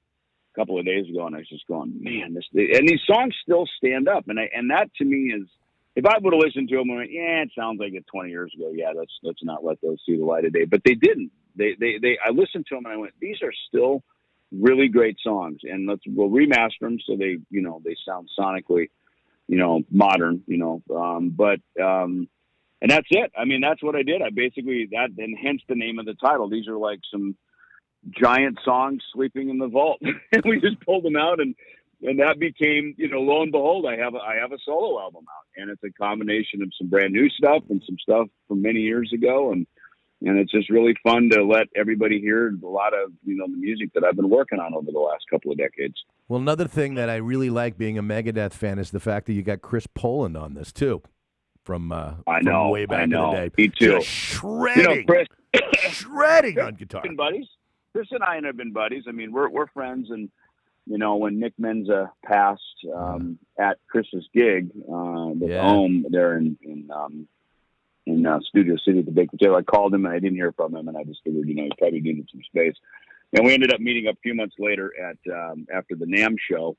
a 0.54 0.60
couple 0.60 0.78
of 0.80 0.86
days 0.86 1.08
ago, 1.10 1.26
and 1.26 1.36
I 1.36 1.40
was 1.40 1.50
just 1.50 1.68
going, 1.68 1.94
man, 2.02 2.34
this. 2.34 2.46
And 2.54 2.88
these 2.88 3.02
songs 3.08 3.36
still 3.42 3.66
stand 3.78 4.08
up, 4.08 4.28
and 4.28 4.40
I 4.40 4.50
and 4.54 4.70
that 4.72 4.94
to 4.96 5.06
me 5.06 5.34
is, 5.34 5.48
if 5.96 6.06
I 6.06 6.18
would 6.20 6.34
have 6.34 6.42
listened 6.42 6.70
to 6.70 6.78
them, 6.78 6.92
I 6.92 6.96
went, 6.96 7.12
yeah, 7.12 7.44
it 7.44 7.52
sounds 7.58 7.80
like 7.80 7.94
it 7.94 8.06
20 8.12 8.30
years 8.30 8.52
ago. 8.56 8.72
Yeah, 8.74 8.92
let's 8.96 9.14
let's 9.24 9.44
not 9.44 9.64
let 9.64 9.80
those 9.82 10.00
see 10.06 10.18
the 10.18 10.26
light 10.26 10.46
of 10.46 10.54
day. 10.54 10.66
But 10.66 10.82
they 10.84 10.96
didn't. 10.96 11.32
They 11.56 11.76
they 11.80 11.98
they. 12.02 12.18
I 12.24 12.32
listened 12.32 12.66
to 12.70 12.76
them, 12.76 12.86
and 12.86 12.94
I 12.94 12.98
went, 12.98 13.14
these 13.22 13.38
are 13.42 13.54
still 13.70 14.04
really 14.54 14.88
great 14.88 15.18
songs, 15.24 15.60
and 15.64 15.88
let's 15.88 16.02
we'll 16.08 16.30
remaster 16.30 16.82
them 16.82 16.98
so 17.06 17.16
they 17.18 17.38
you 17.50 17.62
know 17.62 17.82
they 17.84 17.96
sound 18.08 18.30
sonically, 18.38 18.90
you 19.48 19.58
know, 19.58 19.82
modern. 19.92 20.44
You 20.48 20.58
know, 20.58 20.96
um, 20.96 21.30
but. 21.36 21.60
um 21.82 22.28
and 22.82 22.92
that's 22.92 23.08
it. 23.12 23.32
I 23.38 23.46
mean, 23.46 23.62
that's 23.62 23.82
what 23.82 23.96
I 23.96 24.04
did. 24.04 24.22
I 24.22 24.30
basically 24.30 24.90
that, 24.92 25.12
and 25.18 25.38
hence 25.42 25.62
the 25.70 25.74
name 25.74 26.00
of 26.00 26.06
the 26.06 26.16
title. 26.16 26.50
These 26.50 26.68
are 26.68 26.78
like 26.78 27.00
some 27.10 27.34
giant 28.12 28.60
songs 28.66 29.02
sleeping 29.14 29.50
in 29.50 29.58
the 29.58 29.68
vault, 29.70 30.02
and 30.34 30.44
we 30.44 30.60
just 30.60 30.82
pulled 30.82 31.06
them 31.06 31.16
out, 31.16 31.40
and 31.40 31.56
and 32.02 32.20
that 32.20 32.38
became, 32.40 32.94
you 32.98 33.08
know, 33.08 33.22
lo 33.22 33.42
and 33.42 33.54
behold, 33.54 33.86
I 33.86 33.96
have 33.96 34.16
a, 34.16 34.18
I 34.18 34.36
have 34.36 34.52
a 34.52 34.58
solo 34.66 35.00
album 35.00 35.24
out, 35.30 35.62
and 35.62 35.70
it's 35.70 35.84
a 35.86 35.92
combination 35.92 36.62
of 36.62 36.74
some 36.78 36.90
brand 36.90 37.14
new 37.14 37.30
stuff 37.30 37.64
and 37.70 37.82
some 37.86 37.96
stuff 38.02 38.28
from 38.50 38.62
many 38.62 38.82
years 38.82 39.12
ago, 39.14 39.54
and 39.54 39.66
and 40.24 40.40
it's 40.40 40.52
just 40.52 40.70
really 40.70 40.96
fun 41.04 41.30
to 41.32 41.44
let 41.44 41.68
everybody 41.76 42.20
hear 42.20 42.50
a 42.50 42.68
lot 42.68 42.94
of 42.94 43.12
you 43.26 43.36
know 43.36 43.46
the 43.48 43.58
music 43.58 43.90
that 43.94 44.04
I've 44.04 44.16
been 44.16 44.30
working 44.30 44.60
on 44.60 44.74
over 44.74 44.92
the 44.92 45.00
last 45.00 45.26
couple 45.30 45.52
of 45.52 45.58
decades. 45.58 45.96
Well, 46.28 46.40
another 46.40 46.68
thing 46.68 46.96
that 46.96 47.10
I 47.10 47.18
really 47.18 47.50
like 47.50 47.78
being 47.78 47.98
a 47.98 48.04
Megadeth 48.04 48.54
fan 48.54 48.80
is 48.80 48.92
the 48.92 49.00
fact 49.00 49.26
that 49.28 49.34
you 49.34 49.44
got 49.44 49.62
Chris 49.62 49.88
Poland 49.88 50.36
on 50.38 50.54
this 50.54 50.72
too 50.72 51.02
from 51.64 51.92
uh, 51.92 52.16
I 52.28 52.40
from 52.40 52.46
know, 52.46 52.70
way 52.70 52.86
back 52.86 53.02
I 53.02 53.06
know. 53.06 53.30
in 53.32 53.36
the 53.36 53.50
day. 53.50 53.56
Me 53.58 53.68
too. 53.70 53.92
Just 54.00 54.08
shredding, 54.08 54.84
You 54.84 54.96
know, 54.96 55.04
Chris, 55.06 55.28
shredding 55.92 56.60
on 56.60 56.76
guitar. 56.76 57.02
been 57.02 57.16
buddies. 57.16 57.48
Chris 57.92 58.08
and 58.12 58.24
I 58.24 58.40
have 58.44 58.58
been 58.58 58.72
buddies. 58.74 59.04
I 59.08 59.12
mean, 59.12 59.32
we're 59.32 59.50
we're 59.50 59.68
friends, 59.68 60.10
and 60.10 60.30
you 60.86 60.98
know, 60.98 61.16
when 61.16 61.40
Nick 61.40 61.54
Menza 61.62 62.10
passed 62.26 62.62
um, 62.94 63.38
at 63.60 63.78
Chris's 63.88 64.28
gig 64.34 64.70
uh, 64.92 65.28
with 65.40 65.50
Yeah. 65.52 65.62
Ohm 65.70 66.06
there 66.10 66.38
in 66.38 66.58
in 66.64 66.90
um, 66.94 67.28
in 68.06 68.26
uh, 68.26 68.40
Studio 68.42 68.76
City 68.84 69.00
at 69.00 69.06
the 69.06 69.12
Baked 69.12 69.32
Potato, 69.32 69.58
I 69.58 69.64
called 69.64 69.94
him 69.94 70.06
and 70.06 70.14
I 70.14 70.20
didn't 70.20 70.36
hear 70.36 70.52
from 70.52 70.76
him, 70.76 70.88
and 70.88 70.98
I 70.98 71.04
just 71.04 71.22
figured, 71.24 71.48
you 71.48 71.56
know, 71.56 71.64
he 71.64 71.72
probably 71.78 72.02
needed 72.02 72.30
some 72.32 72.42
space. 72.44 72.76
And 73.34 73.46
we 73.46 73.54
ended 73.54 73.74
up 73.74 73.80
meeting 73.80 74.08
up 74.08 74.16
a 74.16 74.22
few 74.22 74.36
months 74.36 74.56
later 74.60 74.92
at 75.02 75.18
um, 75.34 75.66
after 75.74 75.96
the 75.96 76.06
NAMM 76.06 76.36
show, 76.52 76.78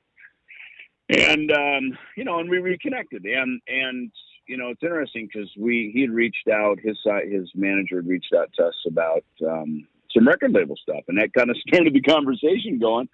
and 1.09 1.51
um, 1.51 1.97
you 2.15 2.23
know, 2.23 2.39
and 2.39 2.49
we 2.49 2.59
reconnected, 2.59 3.25
and 3.25 3.61
and 3.67 4.11
you 4.47 4.57
know, 4.57 4.69
it's 4.69 4.83
interesting 4.83 5.27
because 5.31 5.51
we 5.57 5.91
he 5.93 6.01
had 6.01 6.11
reached 6.11 6.47
out, 6.47 6.79
his 6.79 6.97
his 7.29 7.51
manager 7.55 7.97
had 7.97 8.07
reached 8.07 8.33
out 8.33 8.51
to 8.55 8.67
us 8.67 8.75
about 8.87 9.25
um, 9.45 9.85
some 10.13 10.27
record 10.27 10.53
label 10.53 10.77
stuff, 10.77 11.03
and 11.07 11.17
that 11.17 11.33
kind 11.33 11.49
of 11.49 11.57
started 11.67 11.93
the 11.93 12.01
conversation 12.01 12.79
going. 12.79 13.09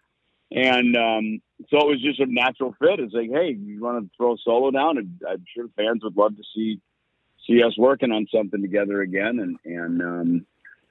And 0.51 0.97
um, 0.97 1.41
so 1.69 1.79
it 1.79 1.87
was 1.87 2.01
just 2.01 2.19
a 2.19 2.25
natural 2.27 2.75
fit. 2.77 2.99
It's 2.99 3.13
like, 3.13 3.29
hey, 3.31 3.57
you 3.57 3.81
want 3.81 4.03
to 4.03 4.09
throw 4.17 4.33
a 4.33 4.37
solo 4.43 4.69
down? 4.69 4.97
And 4.97 5.21
I'm 5.27 5.45
sure 5.55 5.67
fans 5.77 6.03
would 6.03 6.17
love 6.17 6.35
to 6.35 6.43
see 6.53 6.81
see 7.47 7.63
us 7.63 7.77
working 7.77 8.11
on 8.11 8.27
something 8.33 8.61
together 8.61 9.01
again. 9.01 9.39
And 9.39 9.57
and 9.65 10.01
um, 10.01 10.45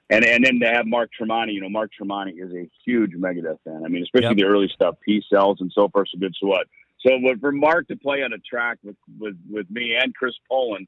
and 0.09 0.25
and 0.25 0.43
then 0.45 0.59
to 0.59 0.67
have 0.67 0.85
Mark 0.85 1.09
Tremonti, 1.19 1.53
you 1.53 1.61
know, 1.61 1.69
Mark 1.69 1.91
Tremonti 1.99 2.43
is 2.43 2.53
a 2.53 2.69
huge 2.85 3.11
Megadeth 3.13 3.57
fan. 3.63 3.83
I 3.85 3.87
mean, 3.87 4.03
especially 4.03 4.27
Yep. 4.29 4.37
the 4.37 4.45
early 4.45 4.69
stuff, 4.73 4.95
Peace 5.05 5.23
Sells 5.29 5.61
and 5.61 5.71
So 5.73 5.87
Far 5.89 6.05
So 6.05 6.17
Good 6.19 6.35
So 6.39 6.47
What. 6.47 6.67
So 6.99 7.11
but 7.23 7.39
for 7.39 7.51
Mark 7.51 7.87
to 7.87 7.95
play 7.95 8.21
on 8.23 8.33
a 8.33 8.37
track 8.39 8.77
with 8.83 8.95
with, 9.19 9.35
with 9.49 9.69
me 9.71 9.95
and 9.95 10.13
Chris 10.15 10.33
Poland. 10.49 10.87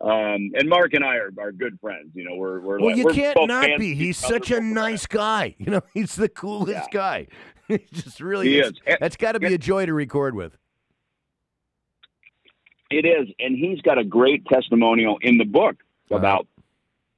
Um, 0.00 0.50
and 0.56 0.68
Mark 0.68 0.94
and 0.94 1.04
I 1.04 1.14
are, 1.14 1.30
are 1.38 1.52
good 1.52 1.78
friends. 1.80 2.10
You 2.14 2.24
know, 2.24 2.34
we're 2.34 2.60
we're 2.60 2.78
Well, 2.80 2.88
like, 2.88 2.96
you 2.96 3.04
we're 3.04 3.12
can't 3.14 3.38
not 3.46 3.78
be. 3.78 3.94
He's 3.94 4.16
such 4.18 4.50
a 4.50 4.60
nice 4.60 5.06
guy. 5.06 5.54
You 5.60 5.70
know, 5.70 5.80
he's 5.94 6.16
the 6.16 6.28
coolest 6.28 6.72
Yeah. 6.72 6.86
guy. 6.90 7.26
he 7.68 7.78
just 7.92 8.20
really 8.20 8.48
He 8.48 8.58
is. 8.58 8.72
That's 8.98 9.16
got 9.16 9.32
to 9.32 9.40
be 9.40 9.54
a 9.54 9.58
joy 9.58 9.86
to 9.86 9.94
record 9.94 10.34
with. 10.34 10.58
It 12.92 13.06
is, 13.06 13.28
and 13.38 13.56
he's 13.56 13.80
got 13.80 13.98
a 13.98 14.04
great 14.04 14.44
testimonial 14.46 15.18
in 15.20 15.38
the 15.38 15.44
book 15.44 15.76
about 16.10 16.46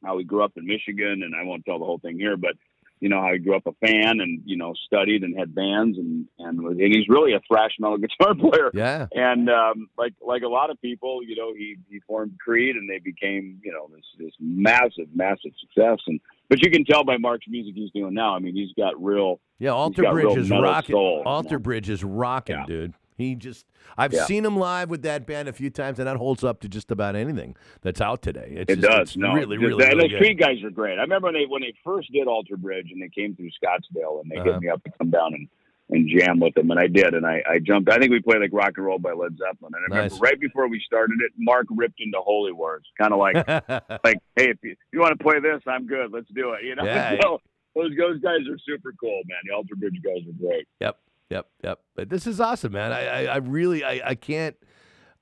how 0.04 0.18
he 0.18 0.24
grew 0.24 0.44
up 0.44 0.52
in 0.56 0.66
Michigan, 0.66 1.22
and 1.22 1.34
I 1.34 1.42
won't 1.44 1.64
tell 1.64 1.78
the 1.78 1.84
whole 1.84 1.98
thing 1.98 2.18
here, 2.18 2.37
but 2.37 2.54
you 3.00 3.08
know 3.08 3.20
how 3.20 3.32
he 3.32 3.38
grew 3.38 3.56
up 3.56 3.66
a 3.66 3.72
fan 3.87 4.20
and 4.20 4.40
you 4.46 4.56
know 4.56 4.72
studied 4.87 5.24
and 5.24 5.38
had 5.38 5.54
bands 5.54 5.98
and 5.98 6.26
and 6.38 6.62
was, 6.62 6.76
and 6.78 6.94
he's 6.94 7.08
really 7.08 7.34
a 7.34 7.40
thrash 7.46 7.72
metal 7.78 7.98
guitar 8.18 8.34
player. 8.34 8.70
Yeah. 8.72 9.08
And 9.12 9.50
um, 9.50 9.88
like 9.98 10.14
like 10.26 10.42
a 10.42 10.48
lot 10.48 10.70
of 10.70 10.80
people, 10.80 11.22
you 11.22 11.37
know, 11.37 11.52
he 11.52 11.76
he 11.90 12.00
formed 12.06 12.38
Creed, 12.42 12.76
and 12.76 12.88
they 12.88 12.98
became 12.98 13.60
you 13.62 13.72
know 13.72 13.90
this 13.94 14.04
this 14.18 14.32
massive 14.40 15.08
massive 15.14 15.52
success. 15.60 15.98
And 16.06 16.20
but 16.48 16.62
you 16.62 16.70
can 16.70 16.84
tell 16.84 17.04
by 17.04 17.18
Mark's 17.18 17.46
music 17.48 17.74
he's 17.74 17.90
doing 17.90 18.14
now. 18.14 18.34
I 18.37 18.38
mean, 18.38 18.54
he's 18.54 18.72
got 18.72 19.02
real 19.02 19.40
Yeah, 19.58 19.70
Alter 19.70 20.10
Bridge 20.10 20.38
is 20.38 20.50
rocking. 20.50 20.94
Alter? 20.94 21.58
Bridge 21.58 21.90
is 21.90 22.04
rocking, 22.04 22.64
dude. 22.66 22.94
He 23.16 23.35
just 23.35 23.66
I've 23.96 24.12
Yeah. 24.12 24.24
seen 24.24 24.44
him 24.44 24.57
live 24.57 24.90
with 24.90 25.03
that 25.03 25.27
band 25.27 25.48
a 25.48 25.53
few 25.53 25.70
times 25.70 25.98
and 25.98 26.09
that 26.09 26.16
holds 26.16 26.42
up 26.44 26.61
to 26.61 26.68
just 26.68 26.90
about 26.90 27.14
anything 27.16 27.55
that's 27.83 28.00
out 28.00 28.22
today. 28.22 28.48
It's 28.50 28.72
It 28.72 28.81
just, 28.81 28.88
does. 28.88 29.16
No, 29.16 29.35
really, 29.35 29.57
really, 29.59 29.85
and 29.85 29.94
really 29.94 30.09
those 30.09 30.11
good. 30.18 30.18
Creed 30.18 30.38
guys 30.38 30.62
are 30.64 30.70
great. 30.70 30.98
I 30.98 31.03
remember 31.03 31.27
when 31.27 31.35
they 31.35 31.46
when 31.46 31.62
they 31.62 31.74
first 31.85 32.11
did 32.12 32.27
Alter 32.27 32.57
Bridge 32.57 32.88
and 32.90 33.00
they 33.00 33.09
came 33.09 33.35
through 33.37 33.50
Scottsdale 33.62 34.20
and 34.22 34.31
they 34.31 34.37
Uh-huh. 34.38 34.53
hit 34.55 34.61
me 34.62 34.68
up 34.68 34.83
to 34.85 34.90
come 34.98 35.11
down 35.11 35.35
and 35.35 35.48
and 35.90 36.09
jam 36.09 36.40
with 36.40 36.55
them, 36.55 36.70
and 36.70 36.81
I 36.81 36.87
did, 36.87 37.12
and 37.12 37.27
I, 37.27 37.42
I 37.46 37.59
jumped. 37.59 37.90
I 37.90 37.98
think 37.98 38.11
we 38.11 38.18
played 38.18 38.40
like 38.40 38.55
Rock 38.55 38.72
and 38.79 38.87
Roll 38.87 38.98
by 38.98 39.12
Led 39.12 39.37
Zeppelin, 39.37 39.74
and 39.74 39.92
I 39.92 39.96
remember 39.98 40.14
right 40.16 40.40
before 40.40 40.66
we 40.66 40.81
started 40.81 41.18
it, 41.20 41.33
Mark 41.37 41.66
ripped 41.70 42.00
into 42.00 42.18
Holy 42.22 42.53
Wars, 42.53 42.85
kind 42.98 43.12
of 43.12 43.18
like 43.18 43.37
like, 44.03 44.16
hey, 44.35 44.48
if 44.48 44.57
you, 44.62 44.70
if 44.72 44.79
you 44.94 45.00
want 45.00 45.16
to 45.16 45.22
play 45.22 45.40
this, 45.40 45.61
I'm 45.66 45.87
good. 45.87 46.11
Let's 46.11 46.27
do 46.35 46.53
it. 46.55 46.64
You 46.64 46.74
know, 46.74 46.85
Yeah. 46.87 47.20
so 47.20 47.38
those 47.74 47.90
those 47.98 48.18
guys 48.20 48.40
are 48.50 48.57
super 48.66 48.94
cool, 48.98 49.20
man. 49.27 49.37
The 49.46 49.55
Alter 49.55 49.77
Bridge 49.77 50.00
guys 50.03 50.27
are 50.27 50.33
great. 50.48 50.66
Yep, 50.81 50.96
yep, 51.30 51.46
yep. 51.62 51.80
But 51.94 52.08
this 52.08 52.26
is 52.26 52.40
awesome, 52.40 52.72
man. 52.72 52.92
I, 52.92 53.06
I, 53.06 53.24
I 53.34 53.37
really, 53.37 53.84
I, 53.84 54.00
I 54.10 54.14
can't. 54.14 54.56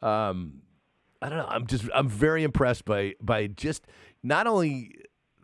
Um, 0.01 0.63
I 1.21 1.29
don't 1.29 1.39
know. 1.39 1.47
I'm 1.49 1.67
just, 1.67 1.85
I'm 1.95 2.09
very 2.09 2.43
impressed 2.43 2.85
by, 2.85 3.15
by 3.21 3.47
just 3.47 3.87
not 4.23 4.47
only 4.47 4.93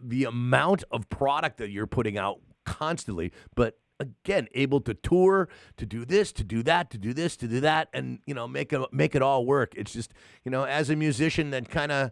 the 0.03 0.25
amount 0.25 0.83
of 0.91 1.09
product 1.09 1.59
that 1.59 1.71
you're 1.71 1.87
putting 1.87 2.19
out 2.19 2.41
constantly, 2.65 3.33
but 3.55 3.79
again, 4.01 4.49
able 4.55 4.81
to 4.81 4.95
tour, 4.95 5.49
to 5.77 5.87
do 5.87 6.05
this, 6.05 6.33
to 6.33 6.45
do 6.45 6.63
that, 6.65 6.91
to 6.91 6.99
do 6.99 7.13
this, 7.13 7.37
to 7.37 7.49
do 7.49 7.61
that, 7.61 7.89
and 7.93 8.19
you 8.27 8.35
know, 8.35 8.47
make 8.49 8.73
it, 8.73 8.81
make 8.93 9.15
it 9.15 9.23
all 9.23 9.45
work. 9.47 9.73
It's 9.77 9.93
just, 9.93 10.13
you 10.45 10.51
know, 10.51 10.65
as 10.65 10.91
a 10.91 10.97
musician 10.97 11.51
that 11.51 11.69
kind 11.69 11.93
of 11.93 12.11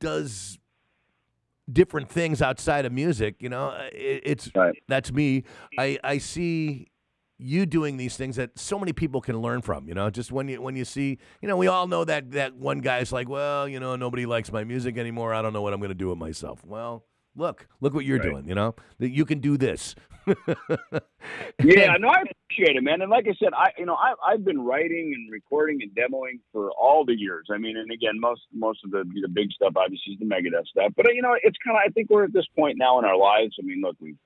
does 0.00 0.58
different 1.72 2.10
things 2.10 2.42
outside 2.42 2.84
of 2.84 2.92
music, 2.92 3.36
you 3.40 3.48
know, 3.48 3.70
it, 3.92 4.22
it's 4.24 4.50
Right. 4.54 4.74
that's 4.88 5.10
me. 5.12 5.44
I 5.78 5.98
I 6.04 6.18
see 6.18 6.88
you 7.38 7.66
doing 7.66 7.96
these 7.96 8.16
things 8.16 8.36
that 8.36 8.58
so 8.58 8.78
many 8.78 8.92
people 8.92 9.20
can 9.20 9.40
learn 9.40 9.60
from. 9.62 9.88
You 9.88 9.94
know, 9.94 10.10
just 10.10 10.30
when 10.32 10.48
you 10.48 10.60
when 10.62 10.76
you 10.76 10.84
see, 10.84 11.18
you 11.42 11.48
know, 11.48 11.56
we 11.56 11.66
all 11.66 11.86
know 11.86 12.04
that 12.04 12.30
that 12.32 12.54
one 12.54 12.78
guy's 12.80 13.12
like, 13.12 13.28
well, 13.28 13.68
you 13.68 13.80
know, 13.80 13.96
nobody 13.96 14.26
likes 14.26 14.52
my 14.52 14.64
music 14.64 14.96
anymore. 14.98 15.34
I 15.34 15.42
don't 15.42 15.52
know 15.52 15.62
what 15.62 15.72
I'm 15.72 15.80
going 15.80 15.88
to 15.90 15.94
do 15.94 16.08
with 16.08 16.18
myself. 16.18 16.64
Well, 16.64 17.04
look, 17.36 17.66
look 17.80 17.94
what 17.94 18.04
you're 18.04 18.18
Right. 18.18 18.30
doing. 18.30 18.48
You 18.48 18.54
know, 18.54 18.74
that 18.98 19.10
you 19.10 19.24
can 19.24 19.40
do 19.40 19.56
this. 19.56 19.94
Yeah, 21.62 21.94
no, 21.98 22.08
I 22.08 22.22
appreciate 22.22 22.76
it, 22.76 22.82
man. 22.82 23.00
And 23.00 23.10
like 23.10 23.26
I 23.28 23.34
said, 23.38 23.52
I 23.56 23.70
you 23.78 23.86
know 23.86 23.94
I 23.94 24.14
I've 24.26 24.44
been 24.44 24.60
writing 24.60 25.12
and 25.14 25.30
recording 25.32 25.80
and 25.82 25.90
demoing 25.92 26.40
for 26.52 26.70
all 26.72 27.04
the 27.04 27.14
years. 27.14 27.46
I 27.52 27.58
mean, 27.58 27.76
and 27.76 27.90
again, 27.90 28.18
most 28.20 28.42
most 28.52 28.80
of 28.84 28.90
the 28.90 29.04
the 29.22 29.28
big 29.28 29.50
stuff 29.52 29.72
obviously 29.76 30.14
is 30.14 30.18
the 30.18 30.26
Megadeth 30.26 30.66
stuff, 30.66 30.92
but 30.96 31.06
you 31.14 31.22
know, 31.22 31.34
it's 31.42 31.56
kind 31.64 31.76
of 31.76 31.82
I 31.86 31.90
think 31.92 32.10
we're 32.10 32.24
at 32.24 32.32
this 32.32 32.46
point 32.56 32.76
now 32.78 32.98
in 32.98 33.04
our 33.04 33.16
lives. 33.16 33.56
I 33.60 33.64
mean, 33.64 33.80
look, 33.82 33.96
we 34.00 34.16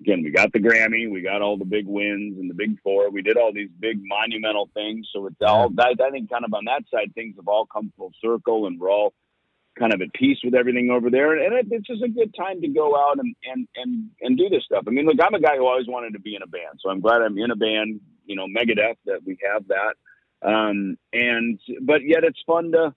again 0.00 0.22
we 0.22 0.30
got 0.30 0.52
the 0.52 0.58
Grammy, 0.58 1.10
we 1.10 1.22
got 1.22 1.42
all 1.42 1.56
the 1.56 1.64
big 1.64 1.86
wins 1.86 2.38
and 2.38 2.50
the 2.50 2.54
big 2.54 2.80
four. 2.82 3.10
We 3.10 3.22
did 3.22 3.36
all 3.36 3.52
these 3.52 3.70
big 3.78 4.00
monumental 4.02 4.68
things, 4.74 5.08
so 5.12 5.26
it's 5.26 5.36
all 5.40 5.70
I, 5.78 5.94
I 6.02 6.10
think 6.10 6.30
kind 6.30 6.44
of 6.44 6.52
on 6.54 6.64
that 6.66 6.84
side 6.92 7.14
things 7.14 7.36
have 7.36 7.48
all 7.48 7.66
come 7.66 7.92
full 7.96 8.12
circle, 8.22 8.66
and 8.66 8.78
we're 8.80 8.90
all 8.90 9.14
kind 9.78 9.92
of 9.92 10.00
at 10.00 10.12
peace 10.14 10.38
with 10.42 10.54
everything 10.54 10.90
over 10.90 11.10
there. 11.10 11.32
And 11.32 11.54
it, 11.54 11.66
it's 11.70 11.86
just 11.86 12.02
a 12.02 12.08
good 12.08 12.34
time 12.34 12.60
to 12.62 12.68
go 12.68 12.96
out 12.96 13.18
and, 13.18 13.34
and, 13.44 13.68
and, 13.76 14.10
and 14.20 14.38
do 14.38 14.48
this 14.48 14.64
stuff. 14.64 14.84
I 14.86 14.90
mean, 14.90 15.06
look, 15.06 15.18
I'm 15.22 15.34
a 15.34 15.40
guy 15.40 15.56
who 15.56 15.66
always 15.66 15.86
wanted 15.86 16.14
to 16.14 16.18
be 16.18 16.34
in 16.34 16.42
a 16.42 16.46
band. 16.46 16.80
So 16.80 16.90
I'm 16.90 17.00
glad 17.00 17.22
I'm 17.22 17.38
in 17.38 17.50
a 17.50 17.56
band, 17.56 18.00
you 18.24 18.36
know, 18.36 18.46
Megadeth, 18.46 18.96
that 19.04 19.20
we 19.24 19.38
have 19.52 19.64
that. 19.68 19.94
Um, 20.46 20.96
and, 21.12 21.60
but 21.82 22.00
yet 22.04 22.24
it's 22.24 22.42
fun 22.46 22.72
to, 22.72 22.94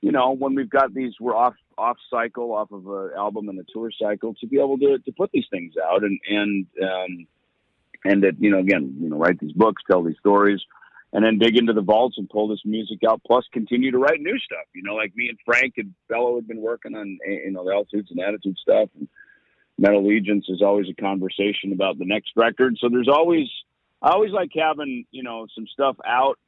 you 0.00 0.12
know, 0.12 0.32
when 0.32 0.54
we've 0.54 0.70
got 0.70 0.94
these, 0.94 1.14
we're 1.20 1.36
off, 1.36 1.54
off 1.80 1.96
cycle, 2.10 2.52
off 2.52 2.70
of 2.70 2.86
an 2.86 3.10
album 3.16 3.48
and 3.48 3.58
a 3.58 3.64
tour 3.72 3.90
cycle 4.00 4.34
to 4.34 4.46
be 4.46 4.58
able 4.58 4.78
to, 4.78 4.98
to 4.98 5.12
put 5.12 5.30
these 5.32 5.46
things 5.50 5.74
out 5.90 6.02
and, 6.04 6.20
and, 6.28 6.66
um, 6.82 7.26
and 8.04 8.22
that, 8.22 8.34
you 8.38 8.50
know, 8.50 8.58
again, 8.58 8.96
you 9.00 9.08
know, 9.08 9.16
write 9.16 9.40
these 9.40 9.52
books, 9.52 9.82
tell 9.90 10.02
these 10.02 10.18
stories, 10.18 10.60
and 11.12 11.24
then 11.24 11.38
dig 11.38 11.56
into 11.56 11.72
the 11.72 11.82
vaults 11.82 12.18
and 12.18 12.28
pull 12.28 12.48
this 12.48 12.60
music 12.64 13.00
out. 13.08 13.20
Plus, 13.26 13.44
continue 13.52 13.90
to 13.90 13.98
write 13.98 14.20
new 14.20 14.38
stuff. 14.38 14.66
You 14.74 14.82
know, 14.82 14.94
like 14.94 15.14
me 15.16 15.28
and 15.28 15.38
Frank 15.44 15.74
and 15.76 15.94
Bello 16.08 16.36
had 16.36 16.46
been 16.46 16.60
working 16.60 16.94
on 16.94 17.18
eh, 17.26 17.38
you 17.44 17.50
know 17.50 17.64
the 17.64 17.72
altitudes 17.72 18.10
and 18.10 18.20
attitude 18.20 18.56
stuff. 18.60 18.88
And 18.98 19.08
Metal 19.78 20.00
Allegiance 20.00 20.46
is 20.48 20.62
always 20.62 20.86
a 20.88 21.00
conversation 21.00 21.72
about 21.72 21.98
the 21.98 22.04
next 22.04 22.30
record. 22.36 22.78
So 22.80 22.88
there's 22.88 23.08
always 23.08 23.48
I 24.00 24.10
always 24.10 24.32
like 24.32 24.50
having 24.54 25.04
you 25.10 25.22
know 25.22 25.46
some 25.54 25.66
stuff 25.72 25.96
out 26.06 26.38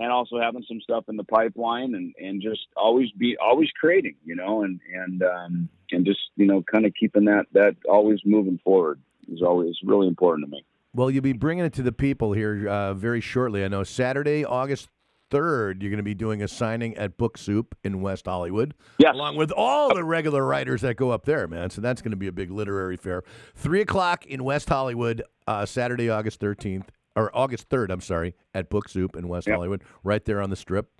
and 0.00 0.10
also 0.10 0.40
having 0.40 0.64
some 0.66 0.80
stuff 0.80 1.04
in 1.08 1.16
the 1.16 1.24
pipeline 1.24 1.94
and 1.94 2.12
and 2.18 2.42
just 2.42 2.66
always 2.76 3.10
be 3.12 3.36
always 3.40 3.68
creating. 3.78 4.16
You 4.24 4.34
know, 4.34 4.64
and 4.64 4.80
and 4.92 5.22
um, 5.22 5.68
and 5.92 6.04
just 6.04 6.20
you 6.36 6.46
know 6.46 6.62
kind 6.62 6.86
of 6.86 6.92
keeping 6.98 7.26
that 7.26 7.46
that 7.52 7.76
always 7.88 8.18
moving 8.24 8.58
forward 8.64 9.00
is 9.30 9.42
always 9.42 9.76
really 9.84 10.08
important 10.08 10.46
to 10.48 10.50
me. 10.50 10.64
Well, 10.92 11.08
you'll 11.10 11.22
be 11.22 11.32
bringing 11.34 11.64
it 11.64 11.72
to 11.74 11.82
the 11.82 11.92
people 11.92 12.32
here 12.32 12.68
uh, 12.68 12.94
very 12.94 13.20
shortly. 13.20 13.64
I 13.64 13.68
know 13.68 13.84
Saturday, 13.84 14.44
August 14.44 14.88
3rd, 15.30 15.80
you're 15.82 15.90
going 15.90 15.98
to 15.98 16.02
be 16.02 16.14
doing 16.16 16.42
a 16.42 16.48
signing 16.48 16.96
at 16.96 17.16
Book 17.16 17.38
Soup 17.38 17.76
in 17.84 18.00
West 18.00 18.26
Hollywood, 18.26 18.74
Yes. 18.98 19.14
along 19.14 19.36
with 19.36 19.52
all 19.52 19.94
the 19.94 20.02
regular 20.02 20.44
writers 20.44 20.80
that 20.80 20.96
go 20.96 21.10
up 21.10 21.26
there, 21.26 21.46
man. 21.46 21.70
So 21.70 21.80
that's 21.80 22.02
going 22.02 22.10
to 22.10 22.16
be 22.16 22.26
a 22.26 22.32
big 22.32 22.50
literary 22.50 22.96
fair. 22.96 23.22
3 23.54 23.82
o'clock 23.82 24.26
in 24.26 24.42
West 24.42 24.68
Hollywood, 24.68 25.22
uh, 25.46 25.64
Saturday, 25.64 26.10
August 26.10 26.40
13th, 26.40 26.88
or 27.20 27.36
August 27.36 27.68
3rd, 27.68 27.90
I'm 27.90 28.00
sorry, 28.00 28.34
at 28.54 28.68
Book 28.70 28.88
Soup 28.88 29.14
in 29.16 29.28
West 29.28 29.46
Yep. 29.46 29.56
Hollywood, 29.56 29.82
right 30.04 30.24
there 30.24 30.40
on 30.40 30.50
the 30.50 30.56
strip. 30.56 30.90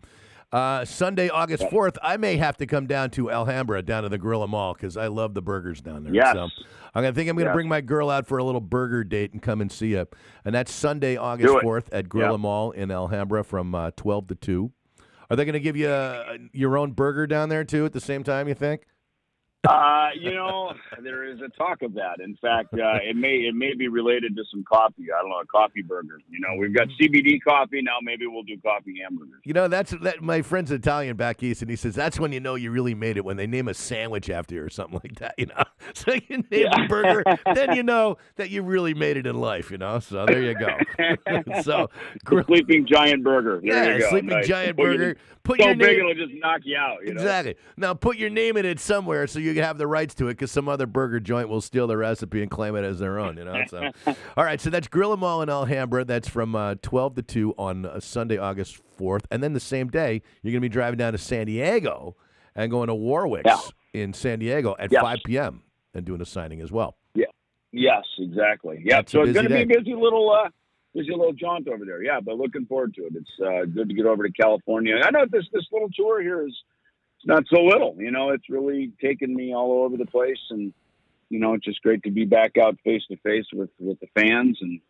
Uh, 0.53 0.85
Sunday, 0.85 1.29
August 1.29 1.63
4th, 1.65 1.97
I 2.03 2.17
may 2.17 2.37
have 2.37 2.57
to 2.57 2.67
come 2.67 2.89
down 2.89 3.11
to 3.11 3.31
Alhambra, 3.31 3.83
down 3.83 4.03
to 4.03 4.09
the 4.09 4.19
Gorilla 4.19 4.49
Mall, 4.49 4.75
because 4.75 4.97
I 4.97 5.07
love 5.07 5.33
the 5.33 5.41
burgers 5.43 5.81
down 5.81 6.03
there. 6.03 6.13
Yes. 6.13 6.33
So 6.35 6.41
I'm 6.93 7.03
gonna 7.05 7.13
think 7.13 7.31
I'm 7.31 7.37
gonna 7.37 7.51
Yes. 7.51 7.55
bring 7.55 7.69
my 7.69 7.81
girl 7.81 8.11
out 8.11 8.27
for 8.27 8.39
a 8.39 8.43
little 8.43 8.61
burger 8.61 9.05
date 9.05 9.33
and 9.33 9.41
come 9.41 9.61
and 9.61 9.71
see 9.71 9.93
you. 9.93 10.07
And 10.45 10.53
that's 10.53 10.73
Sunday, 10.73 11.17
August 11.17 11.55
4th 11.63 11.89
at 11.93 12.09
Gorilla 12.09 12.33
Yeah. 12.33 12.37
Mall 12.39 12.73
in 12.73 12.91
Alhambra 12.91 13.45
from 13.45 13.75
uh, 13.77 13.93
12 13.97 14.27
to 14.27 14.35
2. 14.35 14.73
Are 15.31 15.37
they 15.37 15.45
gonna 15.45 15.61
give 15.61 15.77
you 15.77 15.87
uh, 15.89 16.37
your 16.53 16.77
own 16.77 16.91
burger 16.93 17.29
down 17.29 17.49
there 17.49 17.63
too 17.63 17.85
at 17.85 17.93
the 17.93 18.01
same 18.01 18.25
time? 18.25 18.49
You 18.49 18.55
think? 18.55 18.83
Uh, 19.69 20.09
you 20.21 20.33
know, 20.33 20.73
there 21.03 21.25
is 21.31 21.39
a 21.41 21.49
talk 21.57 21.83
of 21.83 21.93
that. 21.95 22.21
In 22.25 22.37
fact, 22.41 22.73
uh, 22.75 22.99
it 23.03 23.15
may 23.17 23.35
it 23.47 23.55
may 23.55 23.75
be 23.75 23.89
related 23.89 24.35
to 24.37 24.43
some 24.51 24.65
coffee. 24.65 25.07
I 25.17 25.21
don't 25.21 25.31
know, 25.31 25.41
a 25.41 25.47
coffee 25.47 25.83
burger. 25.83 26.19
You 26.31 26.41
know, 26.41 26.49
we've 26.59 26.75
got 26.75 26.89
CBD 27.01 27.39
coffee 27.47 27.83
now. 27.83 27.97
Maybe 28.03 28.27
we'll 28.27 28.43
do 28.43 28.57
coffee 28.65 29.01
hamburgers. 29.03 29.41
You 29.45 29.53
know, 29.53 29.69
that's 29.69 29.91
that. 30.03 30.23
My 30.23 30.43
friend's 30.43 30.71
Italian 30.71 31.17
back 31.17 31.43
east, 31.43 31.61
and 31.63 31.71
he 31.71 31.77
says 31.77 31.95
that's 31.95 32.19
when 32.19 32.33
you 32.33 32.41
know 32.41 32.55
you 32.55 32.71
really 32.71 32.95
made 32.95 33.17
it 33.17 33.25
when 33.25 33.37
they 33.37 33.47
name 33.47 33.69
a 33.69 33.75
sandwich 33.75 34.31
after 34.31 34.55
you 34.55 34.63
or 34.63 34.71
something 34.71 35.01
like 35.05 35.17
that. 35.19 35.35
You 35.37 35.47
know, 35.47 35.63
so 35.95 36.13
you 36.15 36.39
name 36.39 36.45
Yeah. 36.51 36.85
a 36.85 36.89
burger, 36.89 37.23
then 37.55 37.77
you 37.77 37.83
know 37.83 38.17
that 38.37 38.51
you 38.51 38.63
really 38.63 38.95
made 38.95 39.17
it 39.19 39.27
in 39.27 39.37
life. 39.37 39.71
You 39.71 39.79
know, 39.79 39.99
so 39.99 40.25
there 40.27 40.43
you 40.43 40.55
go. 40.55 40.69
so, 41.63 41.89
The 42.25 42.45
sleeping 42.47 42.87
giant 42.87 43.23
burger. 43.25 43.61
There 43.63 43.85
yeah, 43.91 43.95
you 43.97 44.01
go. 44.01 44.11
sleeping 44.11 44.31
Nice. 44.31 44.49
giant 44.49 44.77
Put 44.77 44.83
your- 44.85 44.93
burger. 44.97 45.17
Put 45.43 45.59
So 45.59 45.67
your 45.69 45.75
big 45.75 45.87
name. 45.97 46.01
it'll 46.11 46.27
just 46.27 46.39
knock 46.39 46.61
you 46.65 46.77
out. 46.77 46.99
You 47.03 47.15
know? 47.15 47.21
Exactly. 47.23 47.55
Now 47.79 47.95
put 47.95 48.19
your 48.19 48.29
name 48.29 48.59
in 48.59 48.67
it 48.67 48.79
somewhere 48.79 49.27
so 49.27 49.39
you 49.39 49.50
can 49.55 49.65
have 49.65 49.79
the 49.79 49.87
rights 49.87 50.15
to 50.17 50.29
it 50.29 50.33
because 50.35 50.51
some 50.51 50.69
other 50.69 50.87
burger 50.87 51.21
joint 51.21 51.49
will 51.49 51.61
steal 51.61 51.87
the 51.87 51.97
recipe 51.97 52.43
and 52.43 52.51
claim 52.51 52.77
it 52.77 52.85
as 52.85 52.99
their 52.99 53.19
own. 53.19 53.37
You 53.37 53.45
know. 53.45 53.63
So, 53.69 53.91
all 54.37 54.45
right. 54.45 54.61
So 54.61 54.71
that's 54.71 54.89
Gorilla 54.89 55.17
Mall 55.17 55.43
in 55.43 55.49
Alhambra. 55.49 56.05
That's 56.05 56.29
from 56.29 56.55
uh, 56.57 56.77
twelve 56.83 57.15
to 57.17 57.23
two 57.23 57.55
on 57.59 57.87
uh, 57.87 58.01
Sunday, 58.01 58.39
August 58.39 58.77
fourth, 58.97 59.27
and 59.31 59.43
then 59.43 59.53
the 59.53 59.61
same 59.61 59.89
day 59.89 60.23
you're 60.43 60.53
going 60.53 60.61
to 60.63 60.69
be 60.69 60.69
driving 60.69 60.99
down 60.99 61.13
to 61.13 61.19
San 61.19 61.47
Diego 61.47 62.17
and 62.55 62.71
going 62.71 62.89
to 62.89 62.95
Warwick's 62.95 63.47
Yeah. 63.47 64.03
in 64.03 64.13
San 64.13 64.39
Diego 64.39 64.75
at 64.79 64.91
Yes. 64.93 65.03
five 65.03 65.19
p.m. 65.25 65.63
and 65.95 66.05
doing 66.05 66.21
a 66.21 66.27
signing 66.27 66.61
as 66.61 66.71
well. 66.73 66.97
Yeah. 67.15 67.27
Yes, 67.73 68.03
exactly. 68.19 68.83
Yeah. 68.85 68.97
That's 68.97 69.13
So 69.13 69.23
it's 69.23 69.33
going 69.33 69.49
to 69.49 69.55
be 69.55 69.63
a 69.63 69.67
busy 69.67 69.95
little 69.95 70.31
uh, 70.31 70.49
busy 70.95 71.11
little 71.11 71.33
jaunt 71.33 71.69
over 71.69 71.85
there. 71.85 72.03
Yeah, 72.03 72.19
but 72.21 72.37
looking 72.37 72.67
forward 72.67 72.95
to 72.95 73.03
it. 73.07 73.13
It's 73.15 73.31
uh, 73.41 73.65
good 73.73 73.89
to 73.89 73.95
get 73.95 74.07
over 74.07 74.27
to 74.27 74.33
California. 74.33 74.97
I 75.05 75.11
know 75.13 75.25
this 75.31 75.45
this 75.53 75.65
little 75.73 75.89
tour 75.95 76.21
here 76.21 76.45
is 76.47 76.57
not 77.25 77.45
so 77.53 77.63
little. 77.63 77.95
You 77.99 78.11
know, 78.11 78.31
it's 78.31 78.49
really 78.49 78.93
taken 79.03 79.35
me 79.35 79.55
all 79.55 79.85
over 79.85 79.97
the 79.97 80.07
place, 80.07 80.39
and 80.51 80.73
you 81.29 81.39
know, 81.39 81.55
it's 81.55 81.65
just 81.65 81.83
great 81.83 82.03
to 82.05 82.11
be 82.11 82.25
back 82.25 82.57
out 82.59 82.77
face 82.85 83.03
to 83.11 83.17
face 83.19 83.47
with 83.53 83.71
with 83.79 83.99
the 84.01 84.09
fans, 84.15 84.59
and 84.61 84.81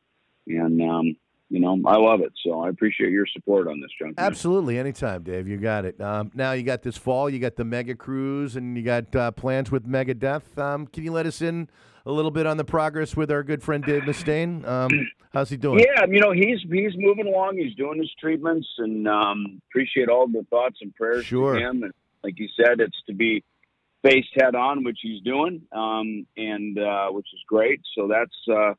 and 0.47 0.83
um, 0.83 1.17
you 1.49 1.59
know, 1.61 1.79
I 1.85 1.97
love 1.97 2.21
it. 2.21 2.33
So 2.45 2.61
I 2.61 2.69
appreciate 2.69 3.11
your 3.11 3.27
support 3.27 3.67
on 3.67 3.81
this, 3.81 3.91
John. 4.01 4.15
Absolutely, 4.17 4.79
anytime, 4.79 5.23
Dave. 5.23 5.49
You 5.49 5.57
got 5.57 5.85
it. 5.85 6.01
Um, 6.01 6.31
now 6.35 6.53
you 6.53 6.63
got 6.63 6.83
this 6.83 6.97
fall. 6.97 7.29
You 7.29 7.39
got 7.41 7.57
the 7.57 7.65
Mega 7.65 7.95
Cruise, 7.95 8.57
and 8.57 8.77
you 8.77 8.83
got 8.85 9.15
uh, 9.17 9.31
plans 9.33 9.71
with 9.71 9.87
Megadeth. 9.87 10.57
Um, 10.59 10.87
can 10.87 11.03
you 11.05 11.13
let 11.13 11.27
us 11.27 11.43
in 11.43 11.69
a 12.07 12.13
little 12.13 12.31
bit 12.31 12.47
on 12.47 12.57
the 12.57 12.65
progress 12.65 13.17
with 13.17 13.31
our 13.31 13.43
good 13.43 13.63
friend 13.63 13.85
Dave 13.85 14.03
Mustaine? 14.03 14.67
Um, 14.67 14.91
how's 15.33 15.51
he 15.51 15.57
doing? 15.57 15.81
Yeah, 15.81 16.07
you 16.09 16.21
know, 16.21 16.33
he's 16.33 16.61
he's 16.71 16.93
moving 16.97 17.27
along. 17.27 17.57
He's 17.59 17.75
doing 17.75 17.99
his 17.99 18.11
treatments, 18.21 18.69
and 18.79 19.07
um, 19.09 19.61
appreciate 19.71 20.09
all 20.09 20.27
the 20.29 20.47
thoughts 20.51 20.79
and 20.81 20.95
prayers 20.95 21.25
Sure. 21.27 21.57
him. 21.57 21.83
And 21.83 21.93
like 22.23 22.39
you 22.39 22.49
said, 22.57 22.81
it's 22.81 23.01
to 23.07 23.15
be 23.15 23.45
faced 24.03 24.29
head 24.35 24.55
on, 24.55 24.85
which 24.85 24.99
he's 25.03 25.23
doing, 25.23 25.63
um, 25.73 26.27
and 26.37 26.79
uh, 26.79 27.09
which 27.09 27.27
is 27.33 27.41
great. 27.47 27.81
So 27.97 28.09
that's 28.09 28.37
uh, 28.51 28.75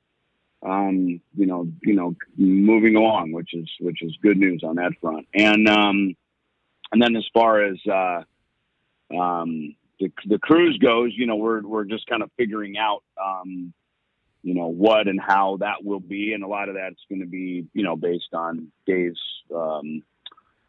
um, 0.67 1.21
you 1.35 1.45
know, 1.45 1.67
you 1.83 1.93
know, 1.93 2.15
moving 2.37 2.95
along, 2.95 3.31
which 3.31 3.53
is 3.53 3.69
which 3.79 4.01
is 4.01 4.15
good 4.21 4.37
news 4.37 4.63
on 4.63 4.75
that 4.75 4.93
front. 5.01 5.27
And 5.33 5.67
um, 5.67 6.15
and 6.91 7.01
then 7.01 7.15
as 7.15 7.25
far 7.33 7.63
as 7.63 7.77
uh, 7.87 8.23
um, 9.17 9.75
the 9.99 10.11
the 10.27 10.39
cruise 10.39 10.77
goes, 10.77 11.11
you 11.15 11.25
know, 11.25 11.35
we're 11.35 11.61
we're 11.61 11.85
just 11.85 12.07
kind 12.07 12.23
of 12.23 12.31
figuring 12.37 12.77
out. 12.77 13.03
Um, 13.21 13.73
you 14.43 14.55
know 14.55 14.65
what 14.65 15.07
and 15.07 15.19
how 15.21 15.57
that 15.59 15.83
will 15.83 15.99
be, 15.99 16.33
and 16.33 16.43
a 16.43 16.47
lot 16.47 16.67
of 16.67 16.73
that's 16.73 16.99
going 17.09 17.21
to 17.21 17.27
be 17.27 17.67
you 17.73 17.83
know 17.83 17.95
based 17.95 18.33
on 18.33 18.71
Dave's 18.87 19.21
um, 19.55 20.01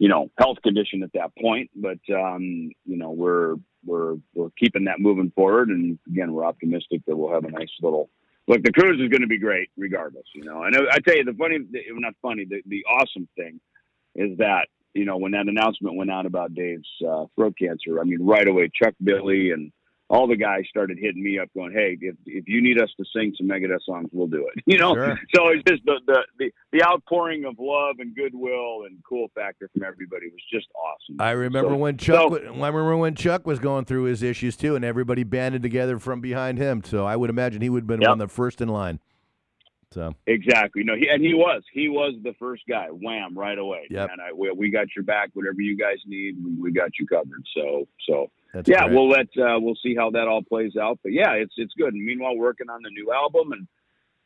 you 0.03 0.09
know 0.09 0.29
health 0.37 0.59
condition 0.65 1.05
at 1.05 1.12
that 1.12 1.31
point. 1.41 1.71
But 1.77 2.01
um, 2.12 2.73
you 2.85 2.97
know 2.97 3.12
we're 3.12 3.55
we're 3.87 4.17
we're 4.35 4.51
keeping 4.59 4.85
that 4.87 4.99
moving 4.99 5.31
forward, 5.37 5.69
and 5.69 5.97
again 6.09 6.33
we're 6.33 6.45
optimistic 6.45 7.03
that 7.07 7.17
we'll 7.17 7.33
have 7.33 7.45
a 7.45 7.51
nice 7.53 7.71
little. 7.81 8.11
Look, 8.49 8.65
the 8.65 8.73
cruise 8.73 9.01
is 9.01 9.09
going 9.09 9.21
to 9.21 9.29
be 9.29 9.38
great, 9.38 9.71
regardless. 9.77 10.25
You 10.35 10.43
know, 10.43 10.65
and 10.65 10.75
I, 10.75 10.99
tell 10.99 11.17
you 11.17 11.23
the 11.23 11.35
funny, 11.35 11.59
not 11.93 12.15
funny, 12.21 12.45
the 12.45 12.62
the 12.67 12.85
awesome 12.87 13.29
thing 13.37 13.61
is 14.17 14.37
that 14.38 14.67
you 14.93 15.05
know 15.05 15.19
when 15.19 15.31
that 15.33 15.47
announcement 15.47 15.95
went 15.95 16.11
out 16.11 16.27
about 16.27 16.53
Dave's 16.53 16.88
uh, 17.09 17.27
throat 17.37 17.55
cancer, 17.57 18.01
I 18.01 18.03
mean 18.03 18.27
right 18.27 18.49
away 18.49 18.71
Chuck 18.75 18.95
Billy 19.05 19.53
and 19.53 19.71
all 20.12 20.29
the 20.29 20.37
guys 20.37 20.64
started 20.68 20.98
hitting 21.01 21.22
me 21.22 21.38
up 21.38 21.48
going, 21.55 21.72
"Hey, 21.72 21.96
if 22.01 22.14
if 22.27 22.46
you 22.46 22.61
need 22.61 22.79
us 22.81 22.90
to 22.98 23.05
sing 23.16 23.33
some 23.37 23.48
Megadeth 23.48 23.81
songs, 23.85 24.11
we'll 24.12 24.27
do 24.27 24.46
it." 24.55 24.62
You 24.72 24.79
know, 24.79 24.94
Sure. 24.94 25.18
so 25.35 25.48
it's 25.48 25.62
just 25.66 25.83
the, 25.87 26.01
the 26.07 26.20
the 26.38 26.51
the 26.72 26.85
outpouring 26.85 27.46
of 27.46 27.55
love 27.59 27.96
and 27.98 28.14
goodwill 28.14 28.85
and 28.87 28.98
cool 29.09 29.29
factor 29.35 29.70
from 29.72 29.83
everybody 29.85 30.27
was 30.27 30.42
just 30.53 30.68
awesome. 30.77 31.16
I 31.18 31.31
remember 31.33 31.70
So- 31.70 31.77
when 31.79 31.96
Chuck. 31.96 32.31
so- 32.31 32.37
I 32.37 32.48
remember 32.51 32.96
when 32.98 33.14
Chuck 33.14 33.46
was 33.46 33.59
going 33.59 33.87
through 33.87 34.05
his 34.05 34.22
issues 34.22 34.55
too, 34.57 34.77
and 34.77 34.85
everybody 34.85 35.25
banded 35.25 35.62
together 35.62 35.98
from 35.98 36.20
behind 36.20 36.59
him. 36.59 36.83
So 36.85 37.07
I 37.07 37.16
would 37.16 37.31
imagine 37.31 37.62
he 37.62 37.70
would 37.70 37.85
have 37.85 37.88
been 37.88 38.03
Yep. 38.03 38.09
one 38.11 38.20
of 38.20 38.29
the 38.29 38.35
first 38.35 38.61
in 38.61 38.68
line. 38.68 39.01
So 39.93 40.15
Exactly. 40.27 40.83
No, 40.85 40.95
he 40.97 41.09
and 41.09 41.23
he 41.23 41.35
was. 41.35 41.63
He 41.73 41.89
was 41.89 42.15
the 42.23 42.35
first 42.39 42.63
guy. 42.69 42.87
Wham! 42.89 43.37
Right 43.39 43.59
away. 43.59 43.87
Yeah, 43.91 44.07
And 44.11 44.21
I 44.21 44.33
we, 44.33 44.51
we 44.53 44.71
got 44.71 44.87
your 44.97 45.05
back. 45.05 45.31
Whatever 45.35 45.61
you 45.61 45.77
guys 45.77 45.99
need, 46.07 46.37
we, 46.45 46.51
we 46.55 46.73
got 46.73 46.91
you 46.99 47.07
covered. 47.07 47.45
So 47.55 47.87
so 48.09 48.31
that's 48.53 48.69
yeah, 48.69 48.85
great. 48.87 48.95
we'll 48.95 49.09
let 49.09 49.29
uh, 49.39 49.59
we'll 49.61 49.79
see 49.83 49.95
how 49.95 50.11
that 50.11 50.29
all 50.29 50.43
plays 50.43 50.77
out. 50.77 50.99
But 51.03 51.13
yeah, 51.13 51.33
it's 51.33 51.55
it's 51.57 51.75
good. 51.75 51.95
And 51.95 52.05
meanwhile, 52.05 52.37
working 52.37 52.69
on 52.71 52.83
the 52.83 52.91
new 52.91 53.13
album 53.13 53.53
and 53.53 53.67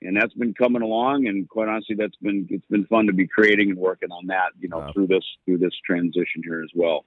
and 0.02 0.16
that's 0.16 0.34
been 0.34 0.52
coming 0.54 0.82
along. 0.82 1.26
And 1.26 1.48
quite 1.48 1.68
honestly, 1.68 1.96
that's 1.96 2.16
been 2.16 2.46
it's 2.50 2.66
been 2.66 2.86
fun 2.86 3.06
to 3.06 3.12
be 3.12 3.26
creating 3.26 3.70
and 3.70 3.78
working 3.78 4.10
on 4.12 4.26
that. 4.28 4.50
You 4.60 4.68
know, 4.68 4.78
Wow. 4.78 4.92
through 4.92 5.06
this 5.08 5.24
through 5.44 5.58
this 5.58 5.72
transition 5.84 6.42
here 6.44 6.62
as 6.62 6.70
well. 6.74 7.04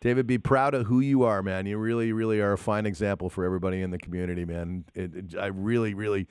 David, 0.00 0.26
be 0.26 0.36
proud 0.36 0.74
of 0.74 0.86
who 0.86 1.00
you 1.00 1.22
are, 1.22 1.42
man. 1.42 1.64
You 1.64 1.78
really, 1.78 2.12
really 2.12 2.38
are 2.40 2.52
a 2.52 2.58
fine 2.58 2.84
example 2.84 3.30
for 3.30 3.42
everybody 3.44 3.80
in 3.80 3.90
the 3.90 3.96
community, 3.96 4.44
man. 4.44 4.84
It, 4.94 5.14
it- 5.14 5.38
I 5.38 5.46
really, 5.46 5.94
really, 5.94 6.26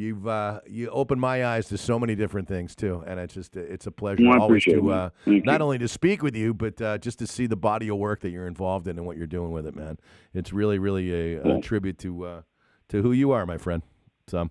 you've 0.00 0.26
uh, 0.26 0.60
you 0.66 0.88
opened 0.88 1.20
my 1.20 1.44
eyes 1.44 1.68
to 1.68 1.78
so 1.78 1.98
many 1.98 2.14
different 2.14 2.48
things 2.48 2.74
too, 2.74 3.04
and 3.06 3.20
it's 3.20 3.34
just 3.34 3.56
it's 3.56 3.86
a 3.86 3.90
pleasure 3.90 4.24
Well, 4.26 4.40
always 4.42 4.64
to 4.64 4.90
uh. 4.90 5.10
Not 5.26 5.60
only 5.60 5.78
to 5.78 5.88
speak 5.88 6.22
with 6.22 6.34
you, 6.34 6.54
but 6.54 6.80
uh, 6.80 6.98
just 6.98 7.18
to 7.20 7.26
see 7.26 7.46
the 7.46 7.56
body 7.56 7.88
of 7.88 7.98
work 7.98 8.20
that 8.20 8.30
you're 8.30 8.46
involved 8.46 8.88
in 8.88 8.96
and 8.96 9.06
what 9.06 9.16
you're 9.16 9.26
doing 9.26 9.52
with 9.52 9.66
it, 9.66 9.76
man. 9.76 9.98
It's 10.34 10.52
really, 10.52 10.78
really 10.78 11.36
a, 11.36 11.56
a 11.56 11.60
tribute 11.60 11.98
to 11.98 12.24
uh, 12.24 12.42
to 12.88 13.02
who 13.02 13.12
you 13.12 13.30
are, 13.32 13.46
my 13.46 13.58
friend. 13.58 13.82
So. 14.26 14.50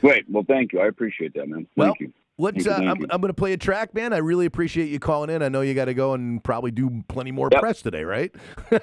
Great. 0.00 0.24
Well, 0.28 0.44
thank 0.46 0.72
you. 0.72 0.80
I 0.80 0.86
appreciate 0.86 1.32
that, 1.34 1.48
man. 1.48 1.60
Thank 1.60 1.76
Well, 1.76 1.94
you. 2.00 2.12
Let's. 2.40 2.66
Uh, 2.66 2.74
I'm. 2.74 3.04
I'm 3.10 3.20
going 3.20 3.28
to 3.28 3.34
play 3.34 3.52
a 3.52 3.56
track, 3.56 3.94
man. 3.94 4.12
I 4.12 4.18
really 4.18 4.46
appreciate 4.46 4.88
you 4.88 5.00
calling 5.00 5.28
in. 5.28 5.42
I 5.42 5.48
know 5.48 5.60
you 5.60 5.74
got 5.74 5.86
to 5.86 5.94
go 5.94 6.14
and 6.14 6.42
probably 6.42 6.70
do 6.70 7.02
plenty 7.08 7.32
more 7.32 7.48
Yep. 7.50 7.60
press 7.60 7.82
today, 7.82 8.04
right? 8.04 8.34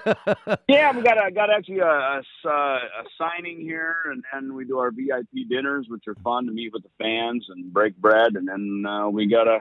Yeah, 0.68 0.96
we 0.96 1.04
got 1.04 1.26
a, 1.26 1.32
got 1.32 1.50
actually 1.50 1.80
a, 1.80 1.86
a, 1.86 2.22
uh, 2.46 2.50
a 2.50 3.04
signing 3.18 3.60
here, 3.62 3.96
and 4.12 4.24
then 4.34 4.54
we 4.56 4.65
do 4.65 4.78
our 4.80 4.91
VIP 4.91 5.48
dinners, 5.50 5.86
which 5.89 6.04
are 6.08 6.15
fun 6.24 6.46
to 6.48 6.52
meet 6.52 6.74
with 6.74 6.84
the 6.84 6.89
fans 7.02 7.46
and 7.50 7.72
break 7.72 7.96
bread, 7.98 8.36
and 8.36 8.48
then 8.48 8.84
uh, 8.88 9.08
we 9.10 9.28
got 9.28 9.48
a 9.48 9.60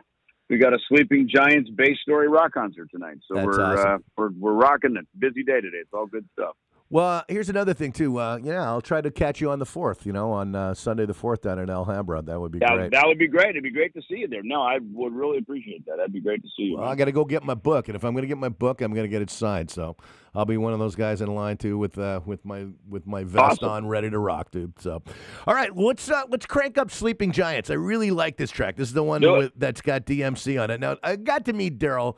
we 0.51 0.59
got 0.59 0.73
a 0.75 0.79
Sleeping 0.89 1.29
Giants 1.33 1.71
bass 1.71 1.97
story 2.03 2.29
rock 2.29 2.53
concert 2.53 2.89
tonight. 2.91 3.19
So 3.29 3.35
That's 3.35 3.47
we're 3.47 3.63
awesome. 3.63 3.93
uh, 3.93 3.99
we're 4.17 4.31
we're 4.39 4.53
rocking 4.55 4.97
it. 4.97 5.07
Busy 5.19 5.43
day 5.45 5.61
today. 5.61 5.79
It's 5.79 5.91
all 5.93 6.07
good 6.07 6.27
stuff. 6.33 6.57
Well, 6.91 7.25
here's 7.29 7.49
another 7.49 7.75
thing 7.75 7.93
too. 7.93 8.19
Uh, 8.21 8.39
yeah, 8.43 8.63
I'll 8.63 8.83
try 8.83 9.01
to 9.01 9.11
catch 9.11 9.41
you 9.41 9.51
on 9.51 9.59
the 9.59 9.67
fourth. 9.67 10.05
You 10.07 10.13
know, 10.13 10.31
on 10.31 10.55
uh, 10.55 10.75
Sunday 10.75 11.07
the 11.07 11.15
fourth 11.15 11.41
down 11.43 11.59
in 11.59 11.69
Alhambra. 11.71 12.23
That 12.23 12.39
would 12.39 12.53
be 12.53 12.59
That, 12.61 12.75
great. 12.77 12.93
that 12.93 13.05
would 13.07 13.19
be 13.19 13.27
great. 13.27 13.51
It'd 13.51 13.63
be 13.65 13.71
great 13.73 13.95
to 13.95 14.03
see 14.03 14.19
you 14.19 14.29
there. 14.29 14.43
No, 14.45 14.63
I 14.63 14.79
would 14.93 15.13
really 15.13 15.39
appreciate 15.39 15.87
that. 15.87 15.97
That'd 15.97 16.13
be 16.13 16.21
great 16.21 16.43
to 16.43 16.49
see 16.57 16.65
you. 16.65 16.77
Well. 16.79 16.89
I 16.89 16.95
got 16.95 17.07
to 17.07 17.13
go 17.13 17.25
get 17.25 17.43
my 17.43 17.55
book, 17.55 17.89
and 17.89 17.97
if 17.97 18.05
I'm 18.05 18.13
going 18.13 18.23
to 18.23 18.29
get 18.29 18.39
my 18.39 18.51
book, 18.51 18.81
I'm 18.81 18.93
going 18.93 19.05
to 19.05 19.09
get 19.11 19.23
it 19.23 19.31
signed. 19.31 19.71
So 19.71 19.97
I'll 20.35 20.45
be 20.45 20.57
one 20.59 20.73
of 20.73 20.79
those 20.79 20.95
guys 20.95 21.21
in 21.21 21.35
line 21.35 21.57
too, 21.57 21.79
with 21.79 21.99
uh, 21.99 22.21
with 22.27 22.45
my 22.45 22.67
with 22.89 23.07
my 23.07 23.25
vest 23.25 23.63
Awesome. 23.63 23.71
on, 23.71 23.89
ready 23.89 24.11
to 24.11 24.19
rock, 24.19 24.51
dude. 24.53 24.79
So, 24.79 25.03
all 25.49 25.55
right, 25.55 25.75
let's 25.75 26.09
uh, 26.11 26.25
let's 26.29 26.47
crank 26.47 26.77
up 26.79 26.91
Sleeping 26.91 27.33
Giants. 27.33 27.71
I 27.71 27.75
really 27.75 28.11
like 28.11 28.37
this 28.37 28.51
track. 28.51 28.77
This 28.77 28.89
is 28.89 28.95
the 28.95 29.03
one 29.03 29.23
with, 29.23 29.53
that's 29.57 29.81
got 29.81 30.05
DMC 30.05 30.63
on 30.63 30.71
it. 30.71 30.81
Now, 30.81 30.99
I 31.03 31.17
got 31.17 31.47
to 31.47 31.55
meet 31.55 31.79
Daryl. 31.79 32.17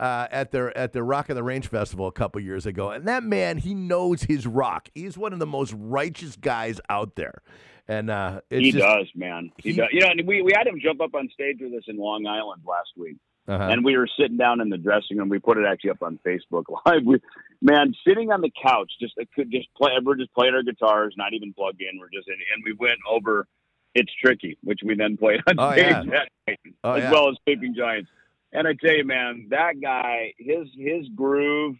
Uh, 0.00 0.26
at 0.30 0.50
the 0.50 0.72
at 0.74 0.94
the 0.94 1.02
Rock 1.02 1.28
on 1.28 1.36
the 1.36 1.42
Range 1.42 1.68
festival 1.68 2.06
a 2.06 2.12
couple 2.12 2.40
years 2.40 2.64
ago, 2.64 2.88
and 2.90 3.06
that 3.06 3.22
man 3.22 3.58
he 3.58 3.74
knows 3.74 4.22
his 4.22 4.46
rock. 4.46 4.88
He's 4.94 5.18
one 5.18 5.34
of 5.34 5.38
the 5.40 5.46
most 5.46 5.74
righteous 5.76 6.36
guys 6.36 6.80
out 6.88 7.16
there, 7.16 7.42
and 7.86 8.08
uh, 8.08 8.40
it's 8.48 8.64
he 8.64 8.72
just, 8.72 8.82
does, 8.82 9.06
man. 9.14 9.52
He, 9.58 9.72
he- 9.72 9.76
does. 9.76 9.88
You 9.92 10.00
know, 10.00 10.06
and 10.08 10.26
we 10.26 10.40
we 10.40 10.52
had 10.56 10.66
him 10.66 10.80
jump 10.82 11.02
up 11.02 11.14
on 11.14 11.28
stage 11.34 11.58
with 11.60 11.74
us 11.74 11.82
in 11.86 11.98
Long 11.98 12.26
Island 12.26 12.62
last 12.66 12.88
week. 12.96 13.16
Uh-huh. 13.48 13.64
and 13.64 13.84
we 13.84 13.96
were 13.96 14.06
sitting 14.18 14.36
down 14.36 14.60
in 14.60 14.68
the 14.68 14.78
dressing 14.78 15.16
room. 15.18 15.28
We 15.28 15.40
put 15.40 15.58
it 15.58 15.64
actually 15.66 15.90
up 15.90 16.02
on 16.02 16.20
Facebook 16.24 16.64
Live. 16.86 17.02
We, 17.04 17.18
man, 17.60 17.92
sitting 18.06 18.30
on 18.30 18.42
the 18.42 18.50
couch, 18.62 18.92
just 19.00 19.14
could 19.34 19.50
just 19.50 19.66
play. 19.76 19.90
We're 20.02 20.14
just 20.16 20.32
playing 20.34 20.54
our 20.54 20.62
guitars, 20.62 21.14
not 21.18 21.34
even 21.34 21.52
plugged 21.52 21.82
in. 21.82 21.98
We're 21.98 22.10
just 22.10 22.28
in, 22.28 22.34
and 22.54 22.62
we 22.64 22.72
went 22.72 23.00
over. 23.10 23.46
It's 23.94 24.12
tricky, 24.22 24.56
which 24.62 24.80
we 24.84 24.94
then 24.94 25.16
played 25.16 25.40
on 25.48 25.56
Oh, 25.58 25.72
stage 25.72 25.84
yeah. 25.86 26.02
that 26.04 26.28
night, 26.46 26.58
Oh, 26.84 26.92
as 26.92 27.02
yeah. 27.02 27.10
well 27.12 27.28
as 27.28 27.36
Sleeping 27.44 27.74
Giants. 27.76 28.08
And 28.52 28.66
I 28.66 28.72
tell 28.74 28.96
you, 28.96 29.04
man, 29.04 29.48
that 29.50 29.74
guy, 29.82 30.34
his 30.38 30.68
his 30.76 31.08
groove 31.14 31.76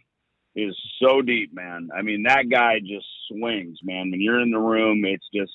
is 0.55 0.75
so 1.01 1.21
deep, 1.21 1.53
man. 1.53 1.89
I 1.97 2.01
mean, 2.01 2.23
that 2.27 2.49
guy 2.49 2.79
just 2.79 3.07
swings, 3.29 3.79
man. 3.83 4.11
When 4.11 4.21
you're 4.21 4.41
in 4.41 4.51
the 4.51 4.59
room, 4.59 5.03
it's 5.05 5.27
just. 5.33 5.51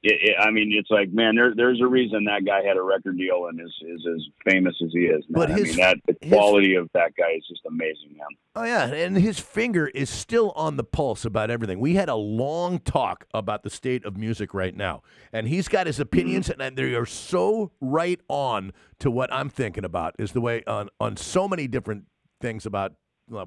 It, 0.00 0.30
it, 0.30 0.36
I 0.40 0.52
mean, 0.52 0.72
it's 0.72 0.90
like, 0.90 1.10
man, 1.12 1.34
there, 1.34 1.52
there's 1.56 1.80
a 1.80 1.86
reason 1.86 2.24
that 2.24 2.44
guy 2.46 2.62
had 2.62 2.76
a 2.76 2.82
record 2.82 3.18
deal 3.18 3.46
and 3.46 3.60
is, 3.60 3.74
is 3.82 4.06
as 4.06 4.22
famous 4.48 4.76
as 4.84 4.90
he 4.92 5.06
is. 5.06 5.24
Man. 5.28 5.48
But 5.48 5.50
I 5.50 5.56
mean, 5.56 5.76
that 5.76 5.96
the 6.06 6.16
his- 6.20 6.32
quality 6.32 6.76
of 6.76 6.88
that 6.94 7.16
guy 7.16 7.32
is 7.36 7.44
just 7.48 7.62
amazing, 7.66 8.16
man. 8.16 8.28
Oh 8.54 8.64
yeah, 8.64 8.86
and 8.86 9.16
his 9.16 9.40
finger 9.40 9.88
is 9.88 10.08
still 10.08 10.52
on 10.52 10.76
the 10.76 10.84
pulse 10.84 11.24
about 11.24 11.50
everything. 11.50 11.80
We 11.80 11.94
had 11.94 12.08
a 12.08 12.14
long 12.14 12.78
talk 12.78 13.24
about 13.34 13.64
the 13.64 13.70
state 13.70 14.04
of 14.04 14.16
music 14.16 14.54
right 14.54 14.74
now, 14.74 15.02
and 15.32 15.48
he's 15.48 15.68
got 15.68 15.86
his 15.86 15.98
opinions, 15.98 16.48
mm-hmm. 16.48 16.60
and 16.60 16.76
they 16.76 16.94
are 16.94 17.06
so 17.06 17.72
right 17.80 18.20
on 18.28 18.72
to 19.00 19.10
what 19.10 19.32
I'm 19.32 19.48
thinking 19.48 19.84
about. 19.84 20.14
Is 20.18 20.32
the 20.32 20.40
way 20.40 20.62
on 20.66 20.90
on 21.00 21.16
so 21.16 21.48
many 21.48 21.66
different 21.66 22.04
things 22.40 22.66
about 22.66 22.94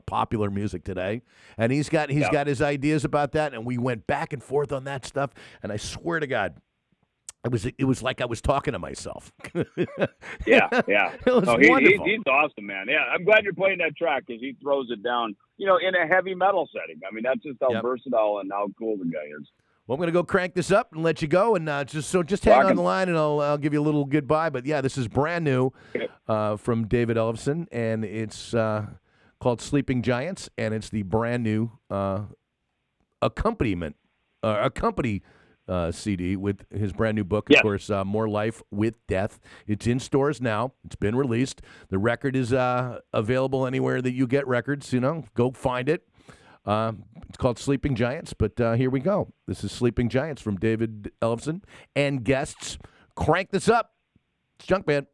popular 0.05 0.49
music 0.49 0.83
today, 0.83 1.21
and 1.57 1.71
he's 1.71 1.89
got 1.89 2.09
he's 2.09 2.21
Yeah. 2.23 2.31
got 2.31 2.47
his 2.47 2.61
ideas 2.61 3.03
about 3.05 3.31
that, 3.33 3.53
and 3.53 3.65
we 3.65 3.77
went 3.77 4.07
back 4.07 4.33
and 4.33 4.43
forth 4.43 4.71
on 4.71 4.83
that 4.85 5.05
stuff, 5.05 5.31
and 5.63 5.71
I 5.71 5.77
swear 5.77 6.19
to 6.19 6.27
God. 6.27 6.55
It 7.43 7.51
was 7.51 7.65
it 7.65 7.85
was 7.85 8.03
like 8.03 8.21
I 8.21 8.25
was 8.25 8.39
talking 8.39 8.73
to 8.73 8.79
myself. 8.79 9.31
Yeah, 10.45 10.69
yeah. 10.87 11.11
Oh, 11.27 11.57
he, 11.57 11.67
he, 11.67 11.99
he's 12.03 12.19
awesome, 12.27 12.65
man. 12.67 12.85
Yeah, 12.87 12.99
I'm 13.11 13.23
glad 13.23 13.43
you're 13.43 13.53
playing 13.53 13.79
that 13.79 13.95
track 13.97 14.23
because 14.27 14.41
he 14.41 14.55
throws 14.61 14.87
it 14.91 15.01
down, 15.03 15.35
you 15.57 15.65
know, 15.65 15.77
in 15.77 15.95
a 15.95 16.05
heavy 16.07 16.35
metal 16.35 16.69
setting. 16.71 16.99
I 17.07 17.11
mean, 17.13 17.23
that's 17.23 17.41
just 17.41 17.57
how 17.61 17.71
Yep. 17.71 17.81
versatile 17.83 18.39
and 18.41 18.51
how 18.51 18.67
cool 18.77 18.97
the 18.97 19.05
guy 19.05 19.25
is. 19.39 19.47
Well, 19.87 19.95
I'm 19.95 19.99
going 19.99 20.07
to 20.07 20.13
go 20.13 20.23
crank 20.23 20.53
this 20.53 20.71
up 20.71 20.93
and 20.93 21.01
let 21.03 21.21
you 21.23 21.27
go, 21.27 21.55
and 21.55 21.67
uh, 21.67 21.83
just 21.83 22.09
so 22.09 22.21
just 22.23 22.45
hang 22.45 22.63
on 22.63 22.75
the 22.75 22.81
line, 22.81 23.09
and 23.09 23.17
I'll 23.17 23.39
I'll 23.39 23.57
give 23.57 23.73
you 23.73 23.81
a 23.81 23.83
little 23.83 24.05
goodbye. 24.05 24.49
But 24.51 24.65
yeah, 24.67 24.81
this 24.81 24.97
is 24.97 25.07
brand 25.07 25.43
new 25.43 25.71
uh, 26.27 26.57
from 26.57 26.87
David 26.87 27.17
Ellefson, 27.17 27.67
and 27.71 28.05
it's 28.05 28.53
uh, 28.53 28.85
called 29.41 29.59
Sleeping 29.59 30.03
Giants, 30.03 30.49
and 30.57 30.73
it's 30.73 30.89
the 30.89 31.01
brand 31.01 31.43
new 31.43 31.71
uh, 31.89 32.25
accompaniment, 33.21 33.95
uh, 34.43 34.59
accompany 34.63 35.23
uh, 35.67 35.91
CD 35.91 36.35
with 36.35 36.65
his 36.71 36.93
brand 36.93 37.15
new 37.15 37.23
book, 37.23 37.49
of 37.49 37.55
Yeah. 37.55 37.61
course, 37.61 37.89
uh, 37.89 38.03
More 38.05 38.29
Life 38.29 38.61
with 38.71 38.95
Death. 39.07 39.39
It's 39.67 39.87
in 39.87 39.99
stores 39.99 40.41
now. 40.41 40.73
It's 40.85 40.95
been 40.95 41.15
released. 41.15 41.61
The 41.89 41.97
record 41.97 42.35
is 42.35 42.53
uh, 42.53 42.99
available 43.13 43.65
anywhere 43.65 44.01
that 44.01 44.11
you 44.13 44.27
get 44.27 44.47
records. 44.47 44.93
You 44.93 44.99
know, 44.99 45.23
go 45.33 45.51
find 45.51 45.89
it. 45.89 46.07
Um, 46.65 47.05
it's 47.27 47.37
called 47.37 47.57
Sleeping 47.57 47.95
Giants, 47.95 48.33
but 48.33 48.59
uh, 48.61 48.73
here 48.73 48.91
we 48.91 48.99
go. 48.99 49.33
This 49.47 49.63
is 49.63 49.71
Sleeping 49.71 50.09
Giants 50.09 50.41
from 50.41 50.57
David 50.57 51.11
Ellefson 51.21 51.63
and 51.95 52.23
guests. 52.23 52.77
Crank 53.15 53.49
this 53.49 53.67
up. 53.67 53.93
It's 54.59 54.67
Junkman. 54.67 55.07